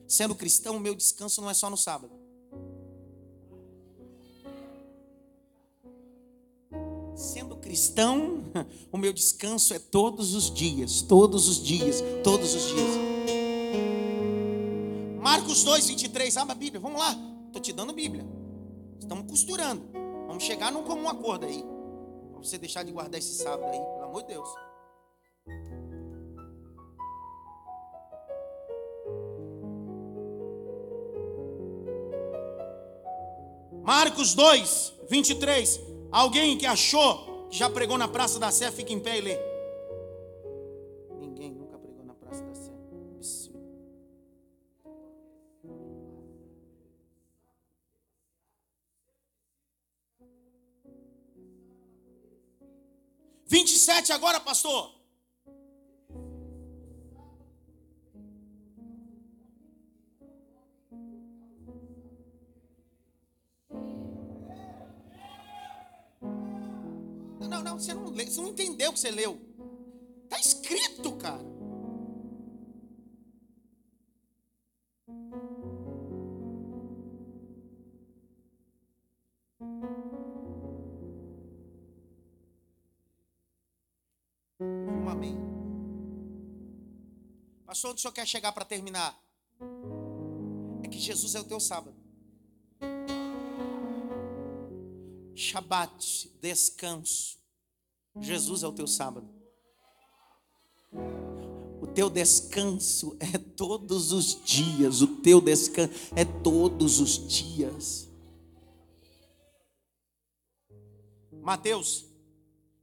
Sendo 0.06 0.32
cristão, 0.32 0.76
o 0.76 0.80
meu 0.80 0.94
descanso 0.94 1.40
não 1.40 1.50
é 1.50 1.54
só 1.54 1.68
no 1.68 1.76
sábado. 1.76 2.14
Sendo 7.16 7.56
cristão, 7.56 8.44
o 8.92 8.96
meu 8.96 9.12
descanso 9.12 9.74
é 9.74 9.80
todos 9.80 10.34
os 10.34 10.54
dias, 10.54 11.02
todos 11.02 11.48
os 11.48 11.60
dias, 11.60 12.00
todos 12.22 12.54
os 12.54 12.66
dias. 12.68 12.90
Marcos 15.20 15.64
2, 15.64 15.88
23, 15.88 16.36
abre 16.36 16.52
a 16.52 16.54
Bíblia, 16.54 16.80
vamos 16.80 17.00
lá. 17.00 17.12
Estou 17.48 17.60
te 17.60 17.72
dando 17.72 17.92
Bíblia. 17.92 18.24
Estamos 19.00 19.28
costurando. 19.28 19.82
Vamos 20.28 20.44
chegar 20.44 20.70
num 20.70 20.84
comum 20.84 21.08
acordo 21.08 21.44
aí. 21.44 21.64
Para 22.30 22.38
você 22.38 22.56
deixar 22.56 22.84
de 22.84 22.92
guardar 22.92 23.18
esse 23.18 23.34
sábado 23.34 23.64
aí, 23.64 23.80
pelo 23.80 24.04
amor 24.04 24.22
de 24.22 24.28
Deus. 24.28 24.65
Marcos 33.86 34.34
2, 34.34 34.94
23. 35.08 35.80
Alguém 36.10 36.58
que 36.58 36.66
achou 36.66 37.46
que 37.48 37.56
já 37.56 37.70
pregou 37.70 37.96
na 37.96 38.08
Praça 38.08 38.36
da 38.36 38.50
Sé, 38.50 38.72
fica 38.72 38.92
em 38.92 38.98
pé 38.98 39.18
e 39.18 39.20
lê. 39.20 39.38
Ninguém 41.20 41.52
nunca 41.52 41.78
pregou 41.78 42.04
na 42.04 42.12
Praça 42.12 42.42
da 42.42 42.52
Sé. 42.52 42.72
Vinte 53.46 53.70
e 53.70 53.78
sete 53.78 54.12
agora, 54.12 54.40
pastor. 54.40 54.95
Você 67.62 67.94
não, 67.94 68.10
lê, 68.10 68.24
você 68.24 68.40
não 68.40 68.48
entendeu 68.48 68.90
o 68.90 68.92
que 68.92 69.00
você 69.00 69.10
leu. 69.10 69.40
Está 70.24 70.40
escrito, 70.40 71.16
cara. 71.16 71.44
Um 84.60 85.08
amém. 85.08 85.36
Pastor, 87.64 87.90
onde 87.90 87.98
o 87.98 88.02
senhor 88.02 88.12
quer 88.12 88.26
chegar 88.26 88.52
para 88.52 88.64
terminar? 88.64 89.16
É 90.82 90.88
que 90.88 90.98
Jesus 90.98 91.34
é 91.34 91.40
o 91.40 91.44
teu 91.44 91.60
sábado. 91.60 91.96
Shabat, 95.34 96.32
descanso. 96.40 97.38
Jesus 98.20 98.62
é 98.62 98.66
o 98.66 98.72
teu 98.72 98.86
sábado. 98.86 99.28
O 101.80 101.86
teu 101.86 102.08
descanso 102.08 103.16
é 103.20 103.38
todos 103.38 104.12
os 104.12 104.42
dias. 104.44 105.02
O 105.02 105.08
teu 105.18 105.40
descanso 105.40 105.92
é 106.14 106.24
todos 106.24 107.00
os 107.00 107.26
dias. 107.28 108.08
Mateus, 111.42 112.06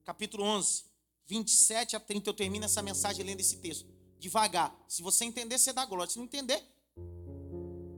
capítulo 0.05 0.43
11, 0.43 0.85
27 1.27 1.95
a 1.95 1.99
30. 1.99 2.29
Eu 2.29 2.33
termino 2.33 2.65
essa 2.65 2.81
mensagem 2.81 3.25
lendo 3.25 3.41
esse 3.41 3.57
texto. 3.57 3.85
Devagar. 4.19 4.73
Se 4.87 5.01
você 5.01 5.25
entender, 5.25 5.57
você 5.57 5.73
dá 5.73 5.85
glória. 5.85 6.09
Se 6.09 6.17
não 6.17 6.25
entender, 6.25 6.63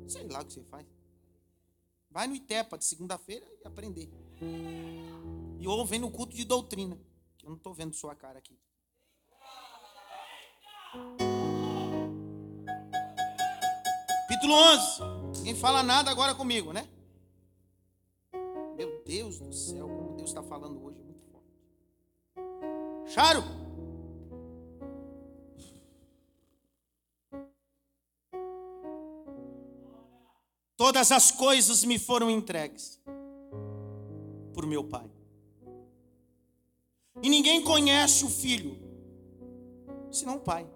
sei 0.08 0.28
lá 0.28 0.42
o 0.42 0.46
que 0.46 0.54
você 0.54 0.64
faz. 0.64 0.88
Vai 2.10 2.28
no 2.28 2.36
ITEPA 2.36 2.78
de 2.78 2.86
segunda-feira 2.86 3.46
e 3.62 3.68
aprender. 3.68 4.10
E 5.60 5.68
ou 5.68 5.86
vem 5.86 6.00
no 6.00 6.10
culto 6.10 6.36
de 6.36 6.46
doutrina. 6.46 6.98
Eu 7.46 7.52
não 7.52 7.58
estou 7.58 7.76
vendo 7.76 7.94
sua 7.94 8.16
cara 8.16 8.40
aqui. 8.40 8.60
Capítulo 14.22 14.54
11. 14.54 15.38
Ninguém 15.38 15.54
fala 15.54 15.84
nada 15.84 16.10
agora 16.10 16.34
comigo, 16.34 16.74
né? 16.74 16.90
Meu 18.76 19.04
Deus 19.06 19.40
do 19.40 19.54
céu, 19.54 19.88
como 19.88 20.16
Deus 20.16 20.30
está 20.30 20.42
falando 20.42 20.84
hoje, 20.84 20.98
muito 21.04 21.22
forte. 21.32 23.14
Charo! 23.14 23.44
Todas 30.76 31.12
as 31.12 31.30
coisas 31.30 31.84
me 31.84 32.00
foram 32.00 32.32
entregues 32.32 33.00
por 34.52 34.66
meu 34.66 34.84
Pai. 34.84 35.15
E 37.22 37.30
ninguém 37.30 37.62
conhece 37.62 38.26
o 38.26 38.30
Filho, 38.30 38.78
senão 40.12 40.36
o 40.36 40.40
Pai. 40.40 40.68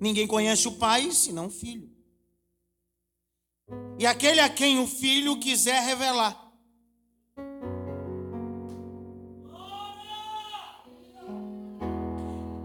Ninguém 0.00 0.26
conhece 0.26 0.66
o 0.66 0.72
Pai, 0.72 1.10
senão 1.12 1.46
o 1.46 1.50
Filho. 1.50 1.90
E 3.98 4.06
aquele 4.06 4.40
a 4.40 4.48
quem 4.48 4.80
o 4.80 4.86
Filho 4.86 5.38
quiser 5.38 5.80
revelar. 5.82 6.42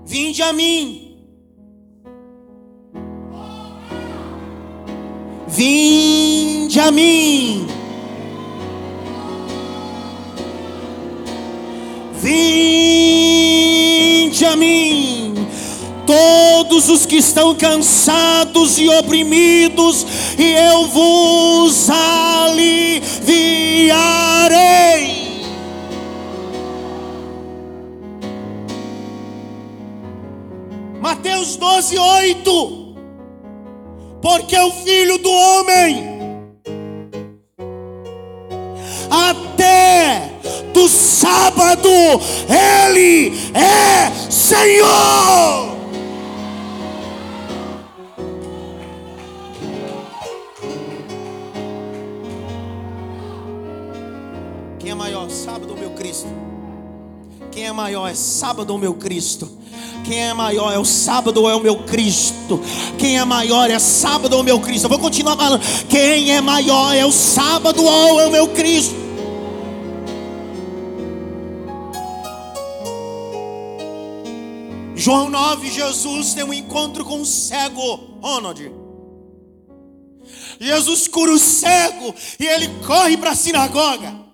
Vinde 0.05 0.41
a 0.41 0.53
mim. 0.53 1.03
Vinde 5.47 6.79
a 6.79 6.91
mim. 6.91 7.76
Todos 16.77 16.89
os 16.89 17.05
que 17.07 17.15
estão 17.15 17.55
cansados 17.55 18.77
e 18.77 18.87
oprimidos, 18.87 20.05
e 20.37 20.53
eu 20.53 20.87
vos 20.89 21.89
aliviarei. 21.89 23.17
Mateus 31.01 31.55
12, 31.55 31.97
8. 31.97 32.95
Porque 34.21 34.59
o 34.59 34.71
filho 34.71 35.17
do 35.17 35.31
homem, 35.31 36.05
até 39.09 40.29
do 40.73 40.87
sábado, 40.87 41.89
ele 42.47 43.33
é 43.55 44.11
Senhor. 44.29 45.76
Maior 57.77 58.07
é 58.07 58.15
sábado 58.15 58.71
ou 58.71 58.79
meu 58.79 58.95
Cristo? 58.95 59.47
Quem 60.03 60.23
é 60.23 60.33
maior 60.33 60.73
é 60.73 60.79
o 60.79 60.83
sábado 60.83 61.43
ou 61.43 61.47
é 61.47 61.55
o 61.55 61.59
meu 61.59 61.83
Cristo? 61.83 62.59
Quem 62.97 63.19
é 63.19 63.23
maior 63.23 63.69
é 63.69 63.77
sábado 63.77 64.35
ou 64.35 64.41
meu 64.41 64.59
Cristo? 64.59 64.85
Eu 64.85 64.89
vou 64.89 64.97
continuar 64.97 65.37
falando. 65.37 65.61
Quem 65.87 66.33
é 66.33 66.41
maior 66.41 66.95
é 66.95 67.05
o 67.05 67.11
sábado 67.11 67.83
ou 67.83 68.19
é 68.19 68.25
o 68.25 68.31
meu 68.31 68.47
Cristo? 68.47 68.95
João 74.95 75.29
9, 75.29 75.69
Jesus 75.69 76.33
tem 76.33 76.43
um 76.43 76.53
encontro 76.53 77.05
com 77.05 77.19
um 77.19 77.25
cego, 77.25 78.17
Ronald. 78.23 78.71
Jesus 80.59 81.07
cura 81.07 81.31
o 81.31 81.37
cego 81.37 82.15
e 82.39 82.45
ele 82.47 82.69
corre 82.87 83.15
para 83.17 83.31
a 83.31 83.35
sinagoga 83.35 84.26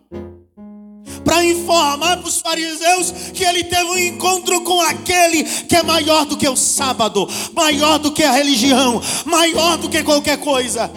informar 1.43 2.17
para 2.17 2.27
os 2.27 2.39
fariseus 2.39 3.11
que 3.33 3.43
ele 3.43 3.63
teve 3.63 3.83
um 3.83 3.97
encontro 3.97 4.61
com 4.61 4.81
aquele 4.81 5.43
que 5.43 5.75
é 5.75 5.83
maior 5.83 6.25
do 6.25 6.37
que 6.37 6.47
o 6.47 6.55
sábado, 6.55 7.27
maior 7.53 7.99
do 7.99 8.11
que 8.11 8.23
a 8.23 8.31
religião, 8.31 9.01
maior 9.25 9.77
do 9.77 9.89
que 9.89 10.03
qualquer 10.03 10.37
coisa. 10.37 10.91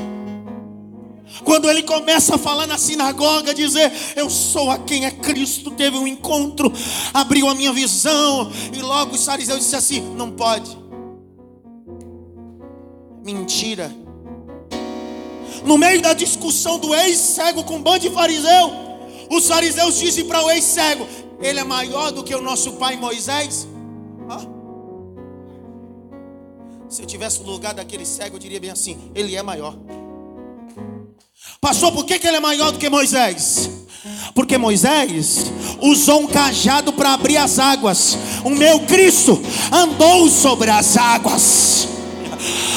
Quando 1.45 1.71
ele 1.71 1.83
começa 1.83 2.35
a 2.35 2.39
falar 2.39 2.67
na 2.67 2.77
sinagoga, 2.79 3.55
dizer: 3.55 3.93
Eu 4.17 4.29
sou 4.29 4.71
a 4.71 4.79
quem 4.79 5.05
é 5.05 5.11
Cristo, 5.11 5.71
teve 5.71 5.97
um 5.97 6.07
encontro, 6.07 6.73
abriu 7.15 7.49
a 7.49 7.55
minha 7.55 7.73
visão, 7.73 8.51
e 8.73 8.81
logo 8.81 9.15
os 9.15 9.25
fariseus 9.25 9.61
disseram 9.61 9.79
assim: 9.79 10.01
Não 10.17 10.33
pode. 10.33 10.77
Mentira. 13.25 13.95
No 15.65 15.77
meio 15.77 16.01
da 16.01 16.13
discussão 16.13 16.79
do 16.79 16.95
ex-cego 16.95 17.65
com 17.65 17.77
um 17.77 17.83
bando 17.83 18.01
de 18.01 18.11
fariseu, 18.11 18.73
os 19.31 19.47
fariseus 19.47 19.99
dizem 19.99 20.25
para 20.27 20.45
o 20.45 20.51
ex-cego: 20.51 21.07
Ele 21.41 21.61
é 21.61 21.65
maior 21.65 22.11
do 22.11 22.23
que 22.23 22.35
o 22.35 22.41
nosso 22.41 22.73
pai 22.75 22.97
Moisés? 22.97 23.67
Se 26.89 27.03
eu 27.03 27.07
tivesse 27.07 27.41
no 27.43 27.51
lugar 27.51 27.75
daquele 27.75 28.07
cego, 28.07 28.37
eu 28.37 28.41
diria 28.41 28.61
bem 28.61 28.71
assim: 28.71 29.11
Ele 29.15 29.35
é 29.35 29.43
maior. 29.43 29.77
Pastor, 31.61 31.93
por 31.93 32.05
que, 32.05 32.19
que 32.19 32.27
ele 32.27 32.37
é 32.37 32.41
maior 32.41 32.71
do 32.71 32.79
que 32.79 32.89
Moisés? 32.89 33.71
Porque 34.35 34.57
Moisés 34.57 35.47
usou 35.81 36.21
um 36.21 36.27
cajado 36.27 36.93
para 36.93 37.13
abrir 37.13 37.37
as 37.37 37.59
águas. 37.59 38.17
O 38.45 38.51
meu 38.51 38.81
Cristo 38.81 39.41
andou 39.73 40.29
sobre 40.29 40.71
as 40.71 40.97
águas. 40.97 41.96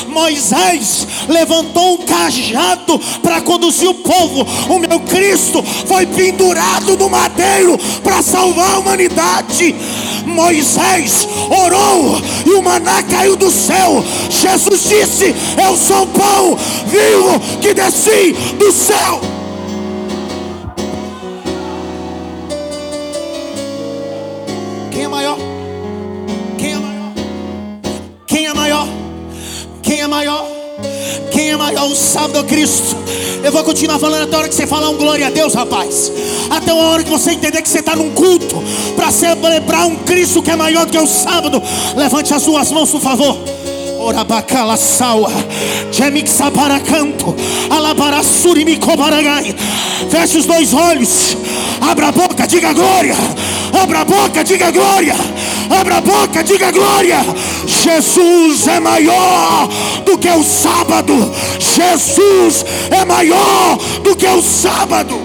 Moisés 0.08 1.08
levantou 1.28 1.94
um 1.96 1.98
cajado 2.06 3.00
para 3.22 3.42
conduzir 3.42 3.90
o 3.90 3.94
povo. 3.96 4.46
O 4.70 4.80
meu 4.80 5.00
Cristo 5.02 5.64
foi 5.86 6.06
pendurado 6.06 6.98
no 6.98 7.10
madeiro 7.10 7.78
para 8.04 8.22
salvar 8.22 8.76
a 8.76 8.80
humanidade. 8.80 9.76
Moisés 10.26 11.28
orou 11.50 12.22
e 12.46 12.52
o 12.52 12.62
maná 12.62 13.04
caiu 13.04 13.36
do 13.36 13.52
céu. 13.52 14.04
Jesus 14.30 14.84
disse: 14.84 15.36
Eu 15.62 15.76
sou 15.78 16.04
o 16.04 16.08
pão 16.08 16.58
vivo 16.86 17.40
que 17.62 17.74
desci 17.74 18.34
do 18.58 18.72
céu. 18.72 19.39
Cristo. 32.50 32.98
Eu 33.44 33.52
vou 33.52 33.64
continuar 33.64 34.00
falando 34.00 34.24
até 34.24 34.36
a 34.36 34.40
hora 34.40 34.50
que 34.50 34.56
você 34.56 34.68
falar 34.68 34.90
um 34.90 34.98
glória 34.98 35.28
a 35.28 35.30
Deus, 35.30 35.54
rapaz. 35.54 36.12
Até 36.50 36.72
a 36.72 36.76
hora 36.76 37.04
que 37.04 37.10
você 37.10 37.32
entender 37.32 37.62
que 37.62 37.70
você 37.70 37.80
está 37.80 37.96
num 37.96 38.10
culto 38.10 38.62
para 38.96 39.12
celebrar 39.12 39.86
um 39.86 39.96
Cristo 39.98 40.42
que 40.42 40.52
é 40.52 40.56
maior 40.56 40.86
do 40.86 40.92
que 40.92 40.98
o 40.98 41.08
sábado. 41.08 41.62
Levante 41.96 42.34
as 42.34 42.42
suas 42.42 42.72
mãos, 42.72 42.90
por 42.90 43.00
favor. 43.00 43.38
Orabacala 44.00 44.78
saua, 44.78 45.32
Jemixabaracanto, 45.92 47.36
Alabarassurimicobaragai. 47.70 49.56
Feche 50.10 50.38
os 50.40 50.46
dois 50.46 50.74
olhos, 50.74 51.38
abra 51.82 52.08
a 52.08 52.12
boca, 52.12 52.48
diga 52.48 52.74
glória. 52.74 53.16
Abra 53.82 54.00
a 54.00 54.06
boca, 54.06 54.44
diga 54.44 54.72
glória. 54.72 55.16
Abra 55.70 55.98
a 55.98 56.02
boca, 56.02 56.44
diga 56.44 56.72
glória. 56.72 57.20
Jesus 57.66 58.68
é 58.68 58.80
maior 58.80 59.70
do 60.06 60.18
que 60.18 60.30
o 60.30 60.44
sábado. 60.44 61.14
Jesus 61.80 62.66
é 62.92 63.06
maior 63.06 63.78
do 64.04 64.14
que 64.16 64.28
o 64.28 64.42
sábado. 64.42 65.16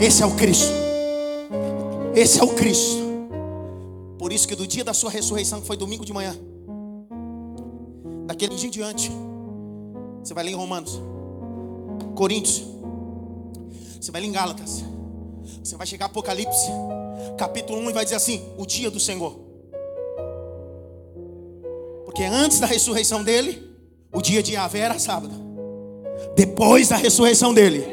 Esse 0.00 0.22
é 0.22 0.26
o 0.26 0.30
Cristo. 0.36 0.72
Esse 2.14 2.40
é 2.40 2.44
o 2.44 2.54
Cristo. 2.54 3.00
Por 4.16 4.32
isso 4.32 4.46
que 4.46 4.54
do 4.54 4.66
dia 4.66 4.84
da 4.84 4.94
sua 4.94 5.10
ressurreição, 5.10 5.60
que 5.60 5.66
foi 5.66 5.76
domingo 5.76 6.04
de 6.04 6.12
manhã, 6.12 6.36
daquele 8.26 8.54
dia 8.54 8.68
em 8.68 8.70
diante, 8.70 9.10
você 10.22 10.32
vai 10.32 10.44
ler 10.44 10.52
em 10.52 10.54
Romanos, 10.54 11.00
Coríntios, 12.14 12.62
você 14.00 14.12
vai 14.12 14.20
ler 14.20 14.28
em 14.28 14.32
Gálatas, 14.32 14.84
você 15.62 15.76
vai 15.76 15.86
chegar 15.86 16.04
a 16.04 16.08
Apocalipse, 16.08 16.70
capítulo 17.36 17.80
1 17.80 17.90
e 17.90 17.92
vai 17.92 18.04
dizer 18.04 18.16
assim: 18.16 18.42
o 18.56 18.64
dia 18.64 18.90
do 18.90 19.00
Senhor. 19.00 19.49
Porque 22.10 22.24
antes 22.24 22.58
da 22.58 22.66
ressurreição 22.66 23.22
dele, 23.22 23.62
o 24.12 24.20
dia 24.20 24.42
de 24.42 24.54
Yahvé 24.54 24.80
era 24.80 24.98
sábado. 24.98 25.32
Depois 26.34 26.88
da 26.88 26.96
ressurreição 26.96 27.54
dele, 27.54 27.86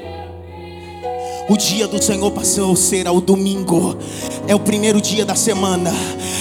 o 1.47 1.55
dia 1.55 1.88
do 1.88 2.03
Senhor 2.03 2.32
passou 2.32 2.74
a 2.74 2.76
ser 2.76 3.07
o 3.07 3.22
domingo. 3.22 3.95
É 4.47 4.55
o 4.55 4.59
primeiro 4.59 4.99
dia 4.99 5.24
da 5.24 5.36
semana. 5.36 5.91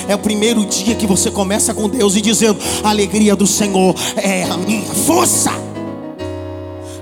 É 0.09 0.15
o 0.15 0.19
primeiro 0.19 0.65
dia 0.65 0.95
que 0.95 1.07
você 1.07 1.31
começa 1.31 1.75
com 1.75 1.87
Deus 1.87 2.17
e 2.17 2.23
dizendo: 2.23 2.59
A 2.83 2.89
alegria 2.89 3.37
do 3.37 3.47
Senhor 3.47 3.95
é 4.17 4.45
a 4.45 4.57
minha 4.57 4.87
força. 4.95 5.51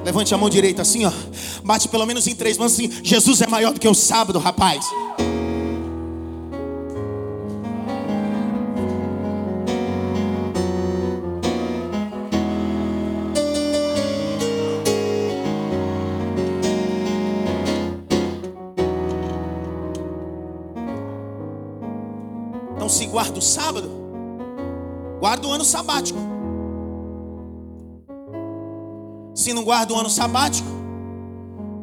Levante 0.05 0.35
a 0.35 0.37
mão 0.37 0.51
direita 0.51 0.83
assim, 0.83 1.05
ó. 1.05 1.13
Bate 1.63 1.89
pelo 1.89 2.05
menos 2.05 2.27
em 2.27 2.35
três 2.35 2.59
mãos 2.59 2.73
assim. 2.73 2.91
Jesus 3.01 3.41
é 3.41 3.47
maior 3.47 3.73
do 3.73 3.79
que 3.79 3.87
o 3.87 3.95
sábado, 3.95 4.41
rapaz. 4.41 4.85
Guarda 23.15 23.39
o 23.39 23.43
sábado, 23.43 23.89
guarda 25.21 25.47
o 25.47 25.53
ano 25.53 25.65
sabático. 25.65 26.19
Se 29.33 29.53
não 29.53 29.63
guarda 29.63 29.95
o 29.95 29.97
ano 29.97 30.11
sabático, 30.11 30.69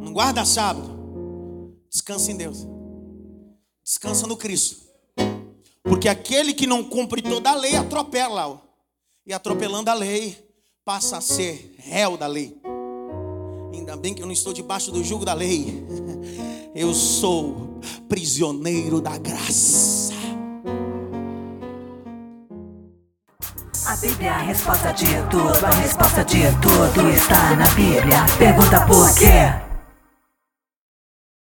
não 0.01 0.11
guarda 0.11 0.43
sábado, 0.43 1.73
descansa 1.89 2.33
em 2.33 2.35
Deus, 2.35 2.67
descansa 3.81 4.27
no 4.27 4.35
Cristo, 4.35 4.75
porque 5.83 6.09
aquele 6.09 6.53
que 6.53 6.67
não 6.67 6.83
cumpre 6.83 7.21
toda 7.21 7.51
a 7.51 7.55
lei 7.55 7.77
atropela, 7.77 8.61
e 9.25 9.31
atropelando 9.31 9.89
a 9.89 9.93
lei, 9.93 10.37
passa 10.83 11.15
a 11.15 11.21
ser 11.21 11.75
réu 11.77 12.17
da 12.17 12.27
lei. 12.27 12.59
Ainda 13.73 13.95
bem 13.95 14.13
que 14.13 14.21
eu 14.21 14.25
não 14.25 14.33
estou 14.33 14.51
debaixo 14.51 14.91
do 14.91 15.01
jugo 15.01 15.23
da 15.23 15.33
lei, 15.33 15.81
eu 16.75 16.93
sou 16.93 17.79
prisioneiro 18.09 18.99
da 18.99 19.17
graça. 19.17 20.10
A 23.91 23.95
Bíblia 23.97 24.29
é 24.29 24.33
a 24.33 24.37
resposta 24.37 24.93
de 24.93 25.05
tudo, 25.29 25.65
a 25.65 25.69
resposta 25.81 26.23
de 26.23 26.43
tudo 26.61 27.09
está 27.09 27.53
na 27.57 27.67
Bíblia. 27.75 28.25
Pergunta 28.37 28.85
por 28.85 29.13
quê? 29.15 29.70